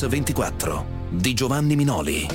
Mix 0.00 0.08
24 0.08 0.86
di 1.10 1.34
Giovanni 1.34 1.76
Minoli. 1.76 2.26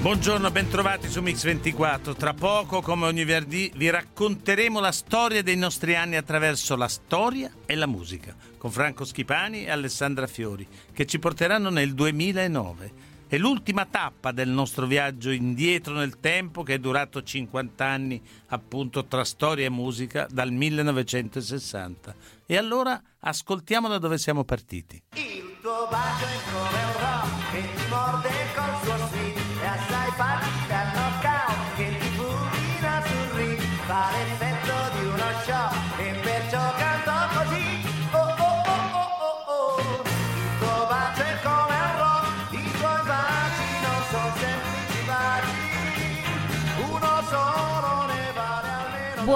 Buongiorno, 0.00 0.50
bentrovati 0.50 1.08
su 1.08 1.22
Mix 1.22 1.44
24. 1.44 2.16
Tra 2.16 2.34
poco, 2.34 2.80
come 2.80 3.06
ogni 3.06 3.24
venerdì, 3.24 3.70
vi 3.76 3.88
racconteremo 3.88 4.80
la 4.80 4.90
storia 4.90 5.44
dei 5.44 5.54
nostri 5.54 5.94
anni 5.94 6.16
attraverso 6.16 6.74
la 6.74 6.88
storia 6.88 7.52
e 7.64 7.76
la 7.76 7.86
musica, 7.86 8.34
con 8.58 8.72
Franco 8.72 9.04
Schipani 9.04 9.64
e 9.64 9.70
Alessandra 9.70 10.26
Fiori, 10.26 10.66
che 10.92 11.06
ci 11.06 11.20
porteranno 11.20 11.70
nel 11.70 11.94
2009. 11.94 12.92
È 13.28 13.38
l'ultima 13.38 13.86
tappa 13.86 14.32
del 14.32 14.48
nostro 14.48 14.86
viaggio 14.86 15.30
indietro 15.30 15.94
nel 15.94 16.18
tempo 16.18 16.64
che 16.64 16.74
è 16.74 16.78
durato 16.80 17.22
50 17.22 17.84
anni, 17.84 18.20
appunto, 18.48 19.04
tra 19.04 19.22
storia 19.22 19.66
e 19.66 19.70
musica 19.70 20.26
dal 20.28 20.50
1960. 20.50 22.12
E 22.44 22.56
allora 22.56 23.00
ascoltiamo 23.20 23.86
da 23.86 23.98
dove 23.98 24.18
siamo 24.18 24.42
partiti. 24.42 25.00
Il 25.14 25.49
tuo 25.60 25.86
bacio 25.90 26.24
è 26.24 26.38
come 26.52 26.84
un 26.84 26.92
rock 27.00 27.50
che 27.50 27.74
ti 27.74 27.86
morde 27.88 28.30
col 28.54 28.74
suo 28.82 29.19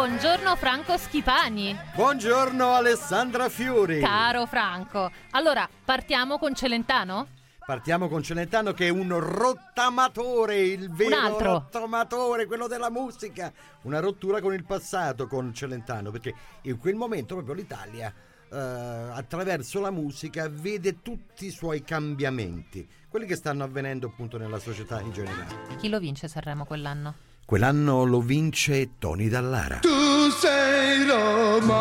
Buongiorno 0.07 0.55
Franco 0.57 0.99
Schipani. 0.99 1.75
Buongiorno 1.95 2.75
Alessandra 2.75 3.49
Fiori. 3.49 4.01
Caro 4.01 4.45
Franco. 4.45 5.11
Allora, 5.31 5.67
partiamo 5.83 6.37
con 6.37 6.55
Celentano? 6.55 7.29
Partiamo 7.65 8.09
con 8.09 8.23
Celentano 8.23 8.73
che 8.73 8.89
è 8.89 8.91
un 8.91 9.19
rottamatore, 9.19 10.61
il 10.61 10.91
vero 10.91 11.39
rottamatore, 11.39 12.45
quello 12.45 12.67
della 12.67 12.91
musica. 12.91 13.51
Una 13.85 14.01
rottura 14.01 14.43
con 14.43 14.53
il 14.53 14.67
passato 14.67 15.27
con 15.27 15.55
Celentano, 15.55 16.11
perché 16.11 16.35
in 16.65 16.77
quel 16.77 16.97
momento 16.97 17.37
proprio 17.37 17.55
l'Italia 17.55 18.13
eh, 18.53 18.59
attraverso 18.59 19.81
la 19.81 19.91
musica 19.91 20.51
vede 20.51 21.01
tutti 21.01 21.47
i 21.47 21.51
suoi 21.51 21.83
cambiamenti, 21.83 22.87
quelli 23.09 23.25
che 23.25 23.37
stanno 23.37 23.65
avvenendo 23.65 24.09
appunto 24.09 24.37
nella 24.37 24.59
società 24.59 25.01
in 25.01 25.13
generale. 25.13 25.77
Chi 25.79 25.89
lo 25.89 25.99
vince 25.99 26.29
Sanremo 26.29 26.67
quell'anno? 26.67 27.33
Quell'anno 27.47 28.05
lo 28.05 28.23
vince 28.23 28.93
Tony 28.99 29.29
Dallara. 29.29 29.81
Tu 29.81 30.31
sei 30.31 31.07
romantica, 31.07 31.75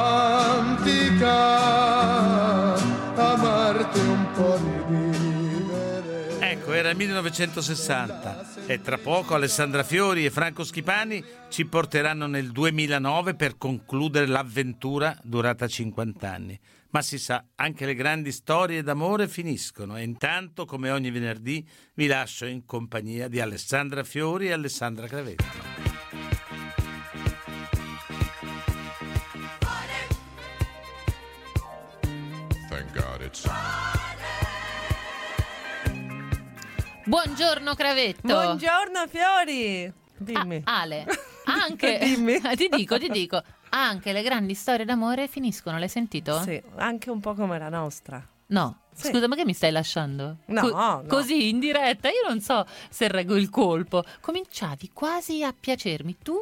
amarti 3.16 4.00
un 4.00 4.28
po' 4.34 4.58
di 4.58 4.72
vivere. 4.94 6.38
Ecco, 6.40 6.74
era 6.74 6.90
il 6.90 6.98
1960 6.98 8.66
e 8.66 8.82
tra 8.82 8.98
poco 8.98 9.36
Alessandra 9.36 9.84
Fiori 9.84 10.26
e 10.26 10.32
Franco 10.32 10.66
Schipani 10.66 11.24
ci 11.48 11.64
porteranno 11.66 12.28
nel 12.28 12.52
2009 12.52 13.36
per 13.36 13.58
concludere 13.58 14.26
l'avventura 14.26 15.18
durata 15.24 15.66
50 15.66 16.30
anni. 16.30 16.60
Ma 16.94 17.02
si 17.02 17.18
sa, 17.18 17.44
anche 17.56 17.88
le 17.88 17.96
grandi 17.96 18.32
storie 18.32 18.84
d'amore 18.84 19.28
finiscono 19.28 19.98
e 19.98 20.04
intanto, 20.04 20.66
come 20.66 20.92
ogni 20.92 21.10
venerdì, 21.10 21.68
vi 21.96 22.06
lascio 22.06 22.46
in 22.46 22.66
compagnia 22.66 23.28
di 23.28 23.40
Alessandra 23.40 24.04
Fiori 24.04 24.50
e 24.50 24.52
Alessandra 24.52 25.08
Cravetti. 25.08 25.44
Buongiorno 37.06 37.74
Cravetto. 37.74 38.28
Buongiorno 38.28 39.08
Fiori. 39.10 39.92
Dimmi. 40.16 40.62
Ah, 40.66 40.82
Ale, 40.82 41.06
anche 41.46 42.00
Dimmi. 42.04 42.40
ti 42.56 42.70
dico, 42.70 42.98
ti 42.98 43.10
dico, 43.10 43.42
anche 43.70 44.12
le 44.12 44.22
grandi 44.22 44.54
storie 44.54 44.86
d'amore 44.86 45.28
finiscono, 45.28 45.78
l'hai 45.78 45.90
sentito? 45.90 46.42
Sì, 46.42 46.62
anche 46.76 47.10
un 47.10 47.20
po' 47.20 47.34
come 47.34 47.58
la 47.58 47.70
nostra. 47.70 48.26
No. 48.48 48.80
Sì. 48.94 49.08
Scusa, 49.08 49.28
ma 49.28 49.36
che 49.36 49.46
mi 49.46 49.54
stai 49.54 49.72
lasciando? 49.72 50.38
No, 50.46 50.62
no. 50.68 51.04
Così 51.08 51.50
in 51.50 51.60
diretta, 51.60 52.10
io 52.10 52.28
non 52.28 52.40
so 52.42 52.66
se 52.90 53.08
reggo 53.08 53.36
il 53.36 53.50
colpo. 53.50 54.04
Cominciavi 54.22 54.92
quasi 54.94 55.44
a 55.44 55.54
piacermi 55.58 56.18
tu 56.22 56.36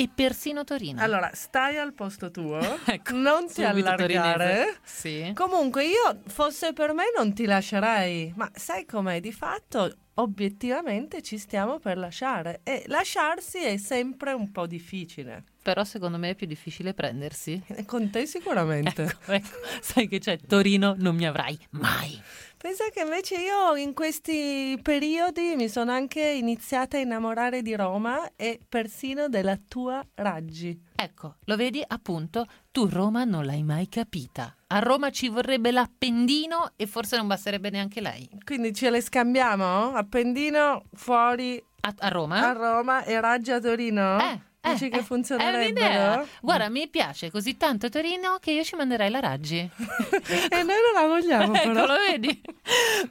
e 0.00 0.08
persino 0.14 0.62
Torino. 0.62 1.02
Allora, 1.02 1.28
stai 1.34 1.76
al 1.76 1.92
posto 1.92 2.30
tuo, 2.30 2.60
Ecco, 2.86 3.16
non 3.16 3.52
ti 3.52 3.64
allargare. 3.64 4.76
Sì. 4.84 5.32
Comunque 5.34 5.86
io, 5.86 6.20
fosse 6.28 6.72
per 6.72 6.92
me, 6.94 7.06
non 7.16 7.34
ti 7.34 7.46
lascerei. 7.46 8.32
Ma 8.36 8.48
sai 8.54 8.86
com'è? 8.86 9.18
Di 9.18 9.32
fatto, 9.32 9.92
obiettivamente, 10.14 11.20
ci 11.20 11.36
stiamo 11.36 11.80
per 11.80 11.98
lasciare. 11.98 12.60
E 12.62 12.84
lasciarsi 12.86 13.58
è 13.58 13.76
sempre 13.76 14.32
un 14.34 14.52
po' 14.52 14.68
difficile. 14.68 15.42
Però 15.60 15.82
secondo 15.82 16.16
me 16.16 16.30
è 16.30 16.34
più 16.36 16.46
difficile 16.46 16.94
prendersi. 16.94 17.60
E 17.66 17.84
Con 17.84 18.08
te 18.10 18.24
sicuramente. 18.26 19.02
Ecco, 19.02 19.32
ecco, 19.32 19.48
sai 19.80 20.06
che 20.06 20.20
c'è 20.20 20.38
Torino 20.38 20.94
non 20.96 21.16
mi 21.16 21.26
avrai 21.26 21.58
mai. 21.70 22.22
Pensa 22.58 22.88
che 22.92 23.02
invece 23.02 23.36
io 23.36 23.76
in 23.76 23.94
questi 23.94 24.76
periodi 24.82 25.54
mi 25.54 25.68
sono 25.68 25.92
anche 25.92 26.20
iniziata 26.20 26.96
a 26.96 27.00
innamorare 27.00 27.62
di 27.62 27.76
Roma 27.76 28.32
e 28.34 28.58
persino 28.68 29.28
della 29.28 29.56
tua 29.56 30.04
Raggi. 30.16 30.76
Ecco, 30.96 31.36
lo 31.44 31.54
vedi 31.54 31.80
appunto, 31.86 32.46
tu 32.72 32.86
Roma 32.86 33.22
non 33.22 33.44
l'hai 33.44 33.62
mai 33.62 33.88
capita. 33.88 34.52
A 34.66 34.80
Roma 34.80 35.10
ci 35.10 35.28
vorrebbe 35.28 35.70
l'appendino 35.70 36.72
e 36.74 36.88
forse 36.88 37.16
non 37.16 37.28
basterebbe 37.28 37.70
neanche 37.70 38.00
lei. 38.00 38.28
Quindi 38.44 38.74
ce 38.74 38.90
le 38.90 39.00
scambiamo? 39.02 39.94
Appendino 39.94 40.82
fuori 40.94 41.62
A, 41.82 41.94
a 41.96 42.08
Roma? 42.08 42.40
a 42.48 42.52
Roma 42.52 43.04
e 43.04 43.20
Raggi 43.20 43.52
a 43.52 43.60
Torino? 43.60 44.18
Eh, 44.18 44.40
Dici 44.72 44.86
eh, 44.86 44.90
che 44.90 44.98
eh, 44.98 45.02
funzionerebbero? 45.02 46.26
Guarda, 46.40 46.68
mi 46.68 46.88
piace 46.88 47.30
così 47.30 47.56
tanto 47.56 47.88
Torino 47.88 48.38
che 48.40 48.52
io 48.52 48.64
ci 48.64 48.76
manderei 48.76 49.10
la 49.10 49.20
Raggi. 49.20 49.58
e 49.58 50.62
noi 50.62 50.66
non 50.66 50.92
la 50.94 51.06
vogliamo 51.06 51.54
ecco, 51.54 51.72
però. 51.72 51.86
lo 51.86 51.94
vedi? 52.08 52.40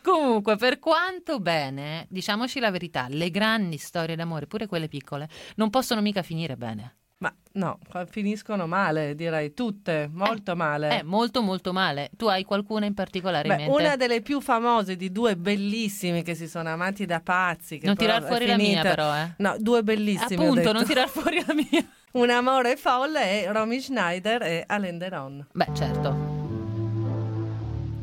Comunque, 0.01 0.55
per 0.55 0.79
quanto 0.79 1.39
bene, 1.39 2.05
diciamoci 2.09 2.59
la 2.59 2.71
verità, 2.71 3.07
le 3.09 3.29
grandi 3.29 3.77
storie 3.77 4.15
d'amore, 4.15 4.47
pure 4.47 4.67
quelle 4.67 4.87
piccole, 4.87 5.29
non 5.55 5.69
possono 5.69 6.01
mica 6.01 6.21
finire 6.21 6.55
bene. 6.55 6.95
Ma 7.19 7.33
no, 7.53 7.79
finiscono 8.07 8.67
male, 8.67 9.15
direi 9.15 9.53
tutte, 9.53 10.07
molto 10.11 10.55
male. 10.55 10.99
Eh, 10.99 11.03
molto 11.03 11.41
molto 11.41 11.73
male. 11.73 12.11
Tu 12.15 12.27
hai 12.27 12.43
qualcuna 12.43 12.85
in 12.85 12.93
particolare 12.93 13.47
in 13.47 13.55
Beh, 13.55 13.65
mente? 13.65 13.81
una 13.81 13.95
delle 13.95 14.21
più 14.21 14.39
famose 14.39 14.95
di 14.95 15.11
due 15.11 15.35
bellissimi 15.35 16.21
che 16.21 16.35
si 16.35 16.47
sono 16.47 16.69
amati 16.69 17.05
da 17.05 17.19
pazzi. 17.19 17.79
Che 17.79 17.87
Non 17.87 17.95
tirar 17.95 18.23
fuori 18.23 18.45
la 18.45 18.55
mia, 18.55 18.83
però, 18.83 19.15
eh. 19.15 19.33
No, 19.37 19.55
due 19.57 19.81
bellissimi. 19.81 20.45
Appunto, 20.45 20.71
non 20.71 20.85
tirar 20.85 21.09
fuori 21.09 21.43
la 21.45 21.55
mia. 21.55 21.85
Un 22.13 22.29
amore 22.29 22.77
folle 22.77 23.43
è 23.43 23.51
Romy 23.51 23.81
Schneider 23.81 24.41
e 24.43 24.63
Alain 24.67 24.97
Delon. 24.97 25.45
Beh, 25.51 25.67
certo. 25.73 26.15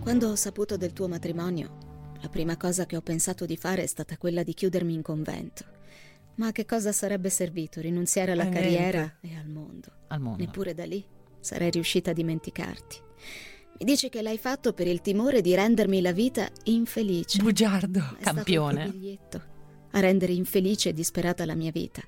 Quando 0.01 0.31
ho 0.31 0.37
saputo 0.37 0.77
del 0.77 0.93
tuo 0.93 1.09
matrimonio, 1.09 2.17
la 2.21 2.29
prima 2.29 2.57
cosa 2.57 2.85
che 2.85 2.97
ho 2.97 3.01
pensato 3.01 3.47
di 3.47 3.57
fare 3.57 3.83
è 3.83 3.87
stata 3.87 4.17
quella 4.17 4.43
di 4.43 4.55
chiudermi 4.55 4.93
in 4.93 5.03
convento. 5.03 5.65
Ma 6.37 6.49
a 6.49 6.53
che 6.53 6.65
cosa 6.65 6.93
sarebbe 6.93 7.31
servito 7.31 7.81
rinunziare 7.81 8.33
alla 8.33 8.45
niente. 8.45 8.61
carriera 8.61 9.19
e 9.21 9.37
al 9.37 9.49
mondo? 9.49 9.89
Al 10.09 10.21
mondo. 10.21 10.43
Neppure 10.43 10.75
da 10.75 10.85
lì 10.85 11.05
sarei 11.41 11.71
riuscita 11.71 12.11
a 12.11 12.15
dimenticarti. 12.15 12.99
Mi 13.79 13.85
dici 13.85 14.09
che 14.09 14.23
l'hai 14.23 14.39
fatto 14.39 14.73
per 14.73 14.87
il 14.87 15.01
timore 15.01 15.41
di 15.41 15.55
rendermi 15.55 16.01
la 16.01 16.13
vita 16.13 16.49
infelice. 16.65 17.43
Bugiardo. 17.43 17.99
È 17.99 18.21
stato 18.21 18.37
campione. 18.37 18.89
biglietto 18.89 19.53
a 19.91 20.01
rendere 20.01 20.33
infelice 20.33 20.89
e 20.91 20.93
disperata 20.93 21.45
la 21.45 21.55
mia 21.55 21.71
vita. 21.71 22.03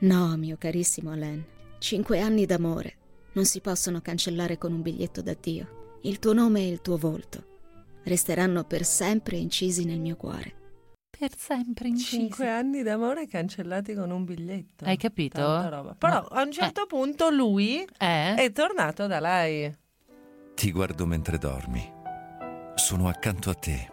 No, 0.00 0.36
mio 0.36 0.56
carissimo 0.56 1.10
Alain, 1.12 1.44
cinque 1.78 2.20
anni 2.20 2.46
d'amore 2.46 2.96
non 3.32 3.44
si 3.44 3.60
possono 3.60 4.00
cancellare 4.00 4.58
con 4.58 4.72
un 4.72 4.82
biglietto 4.82 5.22
d'addio. 5.22 5.98
Il 6.02 6.18
tuo 6.18 6.32
nome 6.32 6.62
e 6.62 6.68
il 6.68 6.80
tuo 6.80 6.96
volto 6.96 7.56
resteranno 8.04 8.64
per 8.64 8.84
sempre 8.84 9.36
incisi 9.36 9.84
nel 9.84 10.00
mio 10.00 10.16
cuore. 10.16 10.54
Per 11.18 11.36
sempre 11.36 11.88
incisi. 11.88 12.16
Cinque 12.16 12.48
anni 12.48 12.82
d'amore 12.82 13.26
cancellati 13.26 13.92
con 13.94 14.10
un 14.12 14.24
biglietto. 14.24 14.84
Hai 14.84 14.96
capito? 14.96 15.38
Tanta 15.38 15.68
roba. 15.68 15.94
Però 15.98 16.26
Ma- 16.30 16.40
a 16.40 16.42
un 16.44 16.52
certo 16.52 16.86
punto 16.86 17.28
lui 17.30 17.84
Eh? 17.98 18.34
è 18.34 18.52
tornato 18.52 19.08
da 19.08 19.18
lei. 19.18 19.74
Ti 20.54 20.70
guardo 20.70 21.06
mentre 21.06 21.38
dormi. 21.38 21.92
Sono 22.76 23.08
accanto 23.08 23.50
a 23.50 23.54
te. 23.54 23.90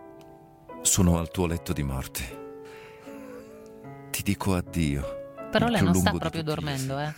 Sono 0.81 1.17
al 1.17 1.31
tuo 1.31 1.47
letto 1.47 1.73
di 1.73 1.81
morte. 1.81 2.43
Ti 4.11 4.21
dico 4.21 4.53
addio. 4.53 5.23
Però 5.49 5.67
lei 5.67 5.81
non 5.81 5.95
sta 5.95 6.11
proprio 6.11 6.43
dormendo, 6.43 6.99
eh. 6.99 7.11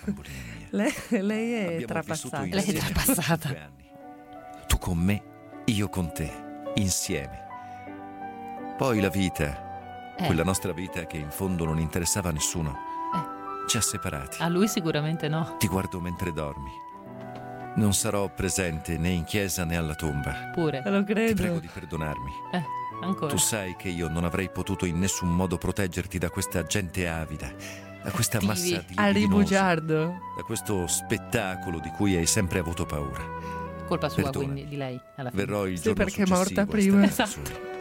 Lei, 0.70 0.94
lei 1.22 1.54
è 1.54 1.64
Abbiamo 1.66 1.86
trapassata. 1.86 2.42
Lei 2.44 2.64
è 2.64 2.74
trapassata. 2.74 3.72
Tu 4.68 4.78
con 4.78 4.98
me, 4.98 5.24
io 5.66 5.90
con 5.90 6.14
te, 6.14 6.32
insieme. 6.76 7.46
Poi 8.78 9.00
la 9.02 9.10
vita, 9.10 9.67
Eh. 10.18 10.26
quella 10.26 10.44
nostra 10.44 10.72
vita 10.74 11.06
che 11.06 11.18
in 11.18 11.30
fondo 11.30 11.64
non 11.66 11.80
interessava 11.80 12.30
a 12.30 12.32
nessuno, 12.32 12.72
Eh. 13.16 13.68
ci 13.70 13.78
ha 13.78 13.82
separati. 13.82 14.42
A 14.42 14.48
lui 14.48 14.68
sicuramente 14.68 15.28
no. 15.28 15.56
Ti 15.58 15.68
guardo 15.68 16.00
mentre 16.00 16.32
dormi. 16.34 16.72
Non 17.76 17.94
sarò 17.94 18.28
presente 18.34 18.98
né 18.98 19.10
in 19.10 19.24
chiesa 19.24 19.64
né 19.64 19.78
alla 19.78 19.94
tomba. 19.94 20.50
Pure. 20.54 20.82
Lo 20.84 21.04
Ti 21.04 21.14
prego 21.14 21.34
credo. 21.44 21.60
di 21.60 21.70
perdonarmi. 21.72 22.32
Eh. 22.54 22.64
Ancora. 23.04 23.32
Tu 23.32 23.38
sai 23.38 23.76
che 23.76 23.90
io 23.90 24.10
non 24.10 24.24
avrei 24.26 24.50
potuto 24.50 24.86
in 24.88 24.98
nessun 24.98 25.30
modo 25.30 25.60
proteggerti 25.60 26.18
da 26.18 26.32
questa 26.32 26.64
gente 26.64 27.08
avida, 27.08 27.54
da 28.04 28.10
questa 28.10 28.40
Cattivi. 28.40 28.72
massa 28.72 28.84
di 28.88 28.94
Al 28.96 29.14
ribugiardo. 29.14 30.18
da 30.36 30.42
questo 30.42 30.88
spettacolo 30.88 31.78
di 31.80 31.90
cui 31.92 32.16
hai 32.16 32.26
sempre 32.26 32.58
avuto 32.58 32.88
paura. 32.88 33.22
Colpa 33.88 34.10
sua, 34.10 34.24
Perdona. 34.24 34.46
quindi, 34.46 34.68
di 34.68 34.76
lei. 34.78 35.00
Alla 35.18 35.30
fine. 35.30 35.46
Verrò 35.46 35.68
il 35.68 35.78
Sì, 35.78 35.84
giorno 35.84 36.04
perché 36.04 36.24
è 36.24 36.28
morta 36.28 36.66
prima. 36.66 37.04
Esatto. 37.04 37.30
solo. 37.30 37.76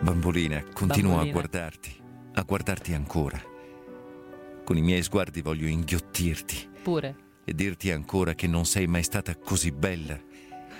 Bambolina, 0.00 0.62
continuo 0.72 1.12
Bambolina. 1.16 1.20
a 1.20 1.32
guardarti, 1.32 2.02
a 2.34 2.42
guardarti 2.42 2.94
ancora. 2.94 3.40
Con 4.64 4.76
i 4.76 4.82
miei 4.82 5.02
sguardi 5.02 5.42
voglio 5.42 5.66
inghiottirti 5.66 6.70
Pure. 6.82 7.16
e 7.44 7.54
dirti 7.54 7.90
ancora 7.90 8.34
che 8.34 8.46
non 8.46 8.64
sei 8.66 8.86
mai 8.86 9.02
stata 9.02 9.36
così 9.36 9.70
bella. 9.72 10.14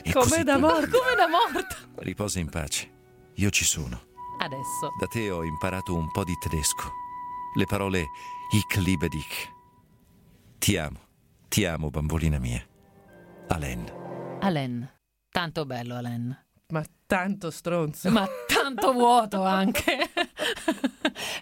E 0.02 0.12
Come 0.12 0.24
così 0.28 0.42
da 0.42 0.58
morto. 0.58 0.98
Come 0.98 1.14
da 1.16 1.26
morta. 1.28 1.76
Riposa 1.96 2.38
in 2.38 2.48
pace. 2.48 2.90
Io 3.34 3.50
ci 3.50 3.64
sono. 3.64 4.02
Adesso. 4.38 4.92
Da 4.98 5.06
te 5.06 5.30
ho 5.30 5.42
imparato 5.44 5.94
un 5.96 6.10
po' 6.10 6.24
di 6.24 6.34
tedesco. 6.38 6.90
Le 7.56 7.64
parole 7.64 8.06
Ich 8.52 8.76
liebe 8.76 9.08
dich. 9.08 9.48
Ti 10.58 10.76
amo, 10.76 11.00
ti 11.48 11.64
amo, 11.64 11.90
bambolina 11.90 12.38
mia. 12.38 12.64
Alen. 13.48 14.38
Alen. 14.40 14.88
Tanto 15.30 15.64
bello, 15.66 15.96
Alen. 15.96 16.44
Ma 16.68 16.84
tanto 17.06 17.50
stronzo. 17.50 18.10
Ma 18.10 18.26
tanto 18.74 18.92
vuoto 18.92 19.42
anche. 19.42 20.10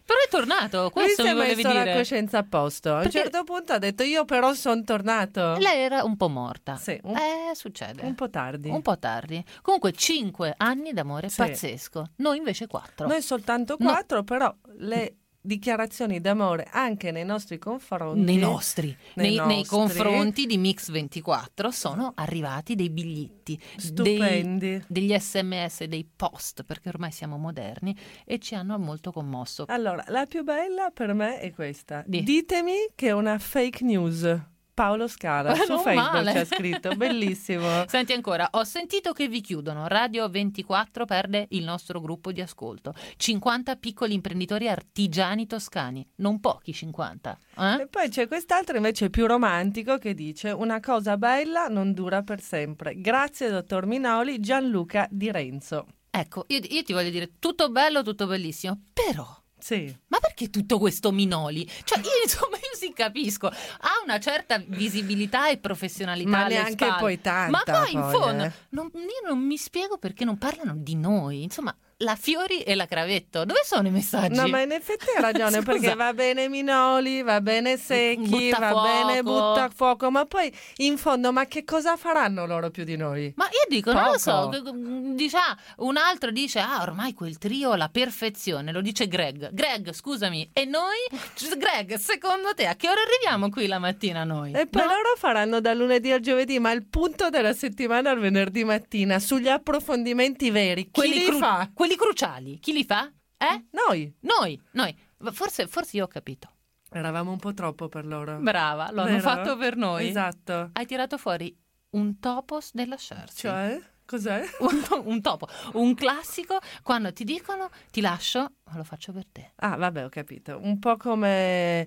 però 0.04 0.18
è 0.24 0.28
tornato, 0.28 0.82
Lui 0.82 0.90
questo 0.90 1.22
si 1.22 1.28
mi 1.28 1.34
volevi 1.34 1.62
messo 1.62 1.74
la 1.74 1.82
dire. 1.84 1.96
coscienza 1.96 2.38
a 2.38 2.44
posto. 2.48 2.94
A 2.94 3.00
un 3.02 3.10
certo 3.10 3.44
punto 3.44 3.72
ha 3.72 3.78
detto 3.78 4.02
io 4.02 4.24
però 4.24 4.52
sono 4.54 4.82
tornato. 4.82 5.56
Lei 5.58 5.80
era 5.80 6.04
un 6.04 6.16
po' 6.16 6.28
morta. 6.28 6.76
Sì, 6.76 6.98
un, 7.02 7.16
Eh, 7.16 7.54
succede. 7.54 8.02
un 8.04 8.14
po' 8.14 8.30
tardi. 8.30 8.68
Un 8.68 8.82
po' 8.82 8.98
tardi. 8.98 9.44
Comunque, 9.62 9.92
cinque 9.92 10.54
anni 10.56 10.92
d'amore 10.92 11.28
Sì. 11.28 11.36
pazzesco. 11.38 12.10
Noi 12.16 12.38
invece 12.38 12.66
quattro. 12.66 13.06
Noi 13.06 13.22
soltanto 13.22 13.76
No. 13.78 13.88
quattro, 13.90 14.22
però 14.22 14.54
le 14.78 15.16
dichiarazioni 15.44 16.20
d'amore 16.20 16.66
anche 16.70 17.10
nei 17.10 17.24
nostri 17.24 17.58
confronti. 17.58 18.20
Nei 18.20 18.38
nostri, 18.38 18.96
Nei 19.14 19.36
nei, 19.36 19.46
nei 19.46 19.56
nostri. 19.58 19.76
confronti 19.76 20.46
di 20.46 20.56
Mix 20.56 20.90
24 20.90 21.70
sono 21.70 22.12
arrivati 22.14 22.74
dei 22.74 22.88
biglietti, 22.90 23.56
dei, 23.56 24.16
Stupendi. 24.16 24.84
degli 24.88 25.14
sms, 25.18 25.84
dei 25.84 26.08
post, 26.16 26.62
perché 26.64 26.88
ormai 26.88 27.12
siamo 27.12 27.36
moderni 27.36 27.94
e 28.24 28.38
ci 28.38 28.54
hanno 28.54 28.78
molto 28.78 29.12
commosso. 29.12 29.64
Allora, 29.68 30.02
la 30.08 30.24
più 30.26 30.42
bella 30.44 30.90
per 30.90 31.12
me 31.12 31.38
è 31.40 31.52
questa. 31.52 32.02
Di. 32.06 32.22
Ditemi 32.22 32.88
che 32.94 33.08
è 33.08 33.12
una 33.12 33.38
fake 33.38 33.84
news. 33.84 34.52
Paolo 34.74 35.06
Scala 35.06 35.50
Ma 35.50 35.64
su 35.64 35.78
Facebook 35.78 36.12
male. 36.12 36.32
c'è 36.32 36.44
scritto, 36.44 36.96
bellissimo. 36.96 37.84
Senti 37.86 38.12
ancora, 38.12 38.48
ho 38.50 38.64
sentito 38.64 39.12
che 39.12 39.28
vi 39.28 39.40
chiudono. 39.40 39.86
Radio 39.86 40.28
24 40.28 41.04
perde 41.04 41.46
il 41.50 41.62
nostro 41.62 42.00
gruppo 42.00 42.32
di 42.32 42.40
ascolto. 42.40 42.92
50 43.16 43.76
piccoli 43.76 44.14
imprenditori 44.14 44.68
artigiani 44.68 45.46
toscani. 45.46 46.06
Non 46.16 46.40
pochi 46.40 46.72
50. 46.72 47.38
eh? 47.56 47.82
E 47.82 47.86
poi 47.86 48.08
c'è 48.08 48.26
quest'altro 48.26 48.76
invece 48.76 49.10
più 49.10 49.26
romantico 49.26 49.96
che 49.98 50.12
dice 50.12 50.50
una 50.50 50.80
cosa 50.80 51.16
bella 51.16 51.68
non 51.68 51.92
dura 51.92 52.22
per 52.22 52.40
sempre. 52.40 53.00
Grazie 53.00 53.50
dottor 53.50 53.86
Minoli, 53.86 54.40
Gianluca 54.40 55.06
Di 55.08 55.30
Renzo. 55.30 55.86
Ecco, 56.10 56.44
io, 56.48 56.60
io 56.68 56.82
ti 56.82 56.92
voglio 56.92 57.10
dire, 57.10 57.32
tutto 57.38 57.70
bello, 57.70 58.02
tutto 58.02 58.26
bellissimo, 58.26 58.80
però... 58.92 59.42
Sì. 59.64 59.96
Ma 60.08 60.18
perché 60.18 60.50
tutto 60.50 60.78
questo 60.78 61.10
Minoli? 61.10 61.66
Cioè, 61.84 61.98
io 62.00 62.10
insomma, 62.22 62.56
io 62.58 62.76
sì 62.76 62.92
capisco, 62.92 63.46
ha 63.46 63.90
una 64.04 64.20
certa 64.20 64.62
visibilità 64.66 65.48
e 65.48 65.56
professionalità 65.56 66.28
Ma 66.28 66.46
neanche 66.46 66.72
spalle. 66.84 66.98
poi 67.00 67.20
tanta, 67.22 67.50
Ma 67.50 67.62
poi 67.64 67.94
in 67.94 68.00
poi, 68.02 68.12
fondo, 68.12 68.44
eh. 68.44 68.52
non- 68.68 68.90
io 68.92 69.26
non 69.26 69.38
mi 69.38 69.56
spiego 69.56 69.96
perché 69.96 70.26
non 70.26 70.36
parlano 70.36 70.74
di 70.76 70.96
noi. 70.96 71.44
Insomma, 71.44 71.74
la 71.98 72.16
Fiori 72.16 72.60
e 72.60 72.74
la 72.74 72.86
Cravetto, 72.86 73.44
dove 73.44 73.60
sono 73.64 73.88
i 73.88 73.90
messaggi? 73.90 74.34
No, 74.36 74.46
ma 74.48 74.60
in 74.60 74.72
effetti 74.72 75.06
hai 75.14 75.22
ragione, 75.22 75.62
perché 75.64 75.94
va 75.94 76.12
bene 76.12 76.48
Minoli, 76.48 77.22
va 77.22 77.40
bene 77.40 77.76
Secchi, 77.76 78.50
va 78.50 78.58
Buttafuoco. 78.58 78.82
bene 78.82 79.22
Buttafuoco, 79.22 80.10
ma 80.10 80.24
poi 80.26 80.52
in 80.78 80.96
fondo, 80.98 81.32
ma 81.32 81.46
che 81.46 81.64
cosa 81.64 81.96
faranno 81.96 82.46
loro 82.46 82.70
più 82.70 82.84
di 82.84 82.96
noi? 82.96 83.32
Ma 83.36 83.44
io 83.46 83.66
dico, 83.68 83.92
non 83.92 84.04
lo 84.04 84.18
so, 84.18 84.48
Poco. 84.50 84.72
mm, 84.74 85.14
dice, 85.14 85.36
ah, 85.36 85.56
un 85.78 85.96
altro 85.96 86.30
dice, 86.30 86.58
ah, 86.58 86.82
ormai 86.82 87.12
quel 87.14 87.38
trio 87.38 87.74
la 87.74 87.88
perfezione, 87.88 88.72
lo 88.72 88.80
dice 88.80 89.06
Greg. 89.06 89.50
Greg, 89.52 89.92
scusami, 89.92 90.50
e 90.52 90.64
noi? 90.64 90.96
Greg, 91.56 91.94
secondo 91.96 92.52
te 92.54 92.66
a 92.66 92.74
che 92.74 92.88
ora 92.88 93.00
arriviamo 93.02 93.48
qui 93.50 93.66
la 93.66 93.78
mattina 93.78 94.24
noi? 94.24 94.52
E 94.52 94.66
poi 94.66 94.82
No? 94.82 94.88
loro 94.88 95.14
faranno 95.16 95.60
dal 95.60 95.76
lunedì 95.76 96.10
al 96.10 96.20
giovedì, 96.20 96.58
ma 96.58 96.70
il 96.72 96.84
punto 96.86 97.30
della 97.30 97.52
settimana 97.52 98.10
al 98.10 98.18
venerdì 98.18 98.64
mattina, 98.64 99.18
sugli 99.18 99.48
approfondimenti 99.48 100.50
veri. 100.50 100.88
Quelli, 100.90 101.14
li 101.18 101.24
cru- 101.26 101.38
fa? 101.38 101.68
Quelli 101.94 101.96
cruciali, 101.96 102.58
chi 102.58 102.72
li 102.72 102.84
fa? 102.84 103.10
Eh? 103.36 103.64
Noi. 103.70 104.12
Noi, 104.20 104.60
noi. 104.72 104.96
Forse, 105.32 105.66
forse 105.66 105.96
io 105.96 106.04
ho 106.04 106.08
capito. 106.08 106.50
Eravamo 106.90 107.32
un 107.32 107.38
po' 107.38 107.54
troppo 107.54 107.88
per 107.88 108.06
loro. 108.06 108.38
Brava, 108.38 108.90
lo 108.92 109.02
hanno 109.02 109.10
Vero? 109.16 109.22
fatto 109.22 109.56
per 109.56 109.76
noi. 109.76 110.08
Esatto. 110.08 110.70
Hai 110.72 110.86
tirato 110.86 111.18
fuori 111.18 111.56
un 111.90 112.18
topos 112.20 112.70
da 112.72 112.86
lasciarsi. 112.86 113.40
Cioè, 113.40 113.80
cos'è? 114.04 114.44
Un, 114.60 115.04
un 115.04 115.20
topo, 115.20 115.48
un 115.74 115.94
classico 115.94 116.58
quando 116.82 117.12
ti 117.12 117.24
dicono 117.24 117.68
ti 117.90 118.00
lascio, 118.00 118.40
ma 118.64 118.76
lo 118.76 118.84
faccio 118.84 119.12
per 119.12 119.26
te. 119.30 119.52
Ah, 119.56 119.76
vabbè, 119.76 120.04
ho 120.04 120.08
capito. 120.08 120.58
Un 120.62 120.78
po' 120.78 120.96
come 120.96 121.86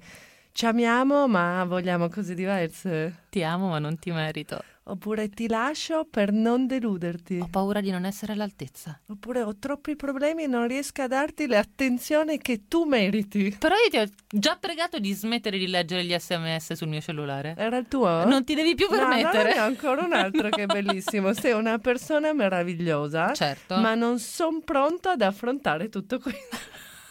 ci 0.57 0.65
amiamo, 0.65 1.27
ma 1.27 1.63
vogliamo 1.65 2.09
cose 2.09 2.33
diverse. 2.33 3.25
Ti 3.29 3.43
amo 3.43 3.69
ma 3.69 3.77
non 3.77 3.99
ti 3.99 4.09
merito. 4.09 4.59
Oppure 4.85 5.29
ti 5.29 5.47
lascio 5.47 6.07
per 6.09 6.31
non 6.31 6.65
deluderti. 6.65 7.37
Ho 7.39 7.47
paura 7.51 7.79
di 7.79 7.91
non 7.91 8.05
essere 8.05 8.33
all'altezza. 8.33 8.99
Oppure 9.09 9.43
ho 9.43 9.55
troppi 9.59 9.95
problemi 9.95 10.43
e 10.43 10.47
non 10.47 10.65
riesco 10.67 11.03
a 11.03 11.07
darti 11.07 11.45
l'attenzione 11.45 12.39
che 12.39 12.63
tu 12.67 12.85
meriti. 12.85 13.55
Però 13.59 13.75
io 13.75 13.89
ti 13.91 13.97
ho 13.99 14.05
già 14.27 14.57
pregato 14.59 14.97
di 14.97 15.13
smettere 15.13 15.59
di 15.59 15.67
leggere 15.67 16.03
gli 16.03 16.15
sms 16.17 16.73
sul 16.73 16.87
mio 16.87 17.01
cellulare. 17.01 17.53
Era 17.55 17.77
il 17.77 17.87
tuo? 17.87 18.25
Non 18.25 18.43
ti 18.43 18.55
devi 18.55 18.73
più 18.73 18.87
No, 18.89 18.97
permettere. 18.97 19.49
no, 19.49 19.55
ne 19.55 19.59
ho 19.59 19.63
ancora 19.65 20.03
un 20.05 20.13
altro 20.13 20.49
che 20.49 20.63
è 20.63 20.65
bellissimo. 20.65 21.33
Sei 21.33 21.51
una 21.51 21.77
persona 21.77 22.33
meravigliosa, 22.33 23.31
Certo. 23.33 23.75
ma 23.77 23.93
non 23.93 24.17
sono 24.17 24.61
pronto 24.65 25.09
ad 25.09 25.21
affrontare 25.21 25.89
tutto 25.89 26.17
questo. 26.17 26.57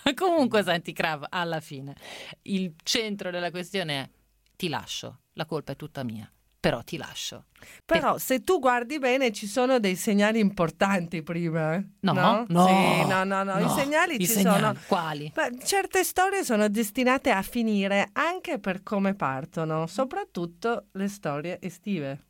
Comunque, 0.14 0.62
senti, 0.62 0.92
Krav, 0.92 1.26
alla 1.28 1.60
fine 1.60 1.94
il 2.42 2.74
centro 2.82 3.30
della 3.30 3.50
questione 3.50 4.00
è 4.00 4.08
ti 4.56 4.68
lascio, 4.68 5.20
la 5.34 5.44
colpa 5.46 5.72
è 5.72 5.76
tutta 5.76 6.02
mia, 6.04 6.30
però 6.58 6.82
ti 6.82 6.96
lascio. 6.96 7.46
Però 7.84 8.16
se 8.18 8.42
tu 8.44 8.58
guardi 8.58 8.98
bene 8.98 9.32
ci 9.32 9.46
sono 9.46 9.78
dei 9.78 9.96
segnali 9.96 10.38
importanti 10.38 11.22
prima. 11.22 11.74
eh? 11.74 11.84
No, 12.00 12.12
no, 12.12 12.44
no, 12.48 12.66
Sì, 12.66 13.04
no, 13.08 13.24
no, 13.24 13.42
no, 13.42 13.58
i 13.58 13.68
segnali 13.68 14.14
I 14.14 14.26
ci 14.26 14.32
segnali, 14.32 14.60
sono. 14.60 14.76
Quali? 14.86 15.30
Beh, 15.34 15.58
certe 15.64 16.04
storie 16.04 16.44
sono 16.44 16.68
destinate 16.68 17.30
a 17.30 17.42
finire 17.42 18.08
anche 18.12 18.58
per 18.58 18.82
come 18.82 19.14
partono, 19.14 19.86
soprattutto 19.86 20.86
le 20.92 21.08
storie 21.08 21.58
estive. 21.60 22.24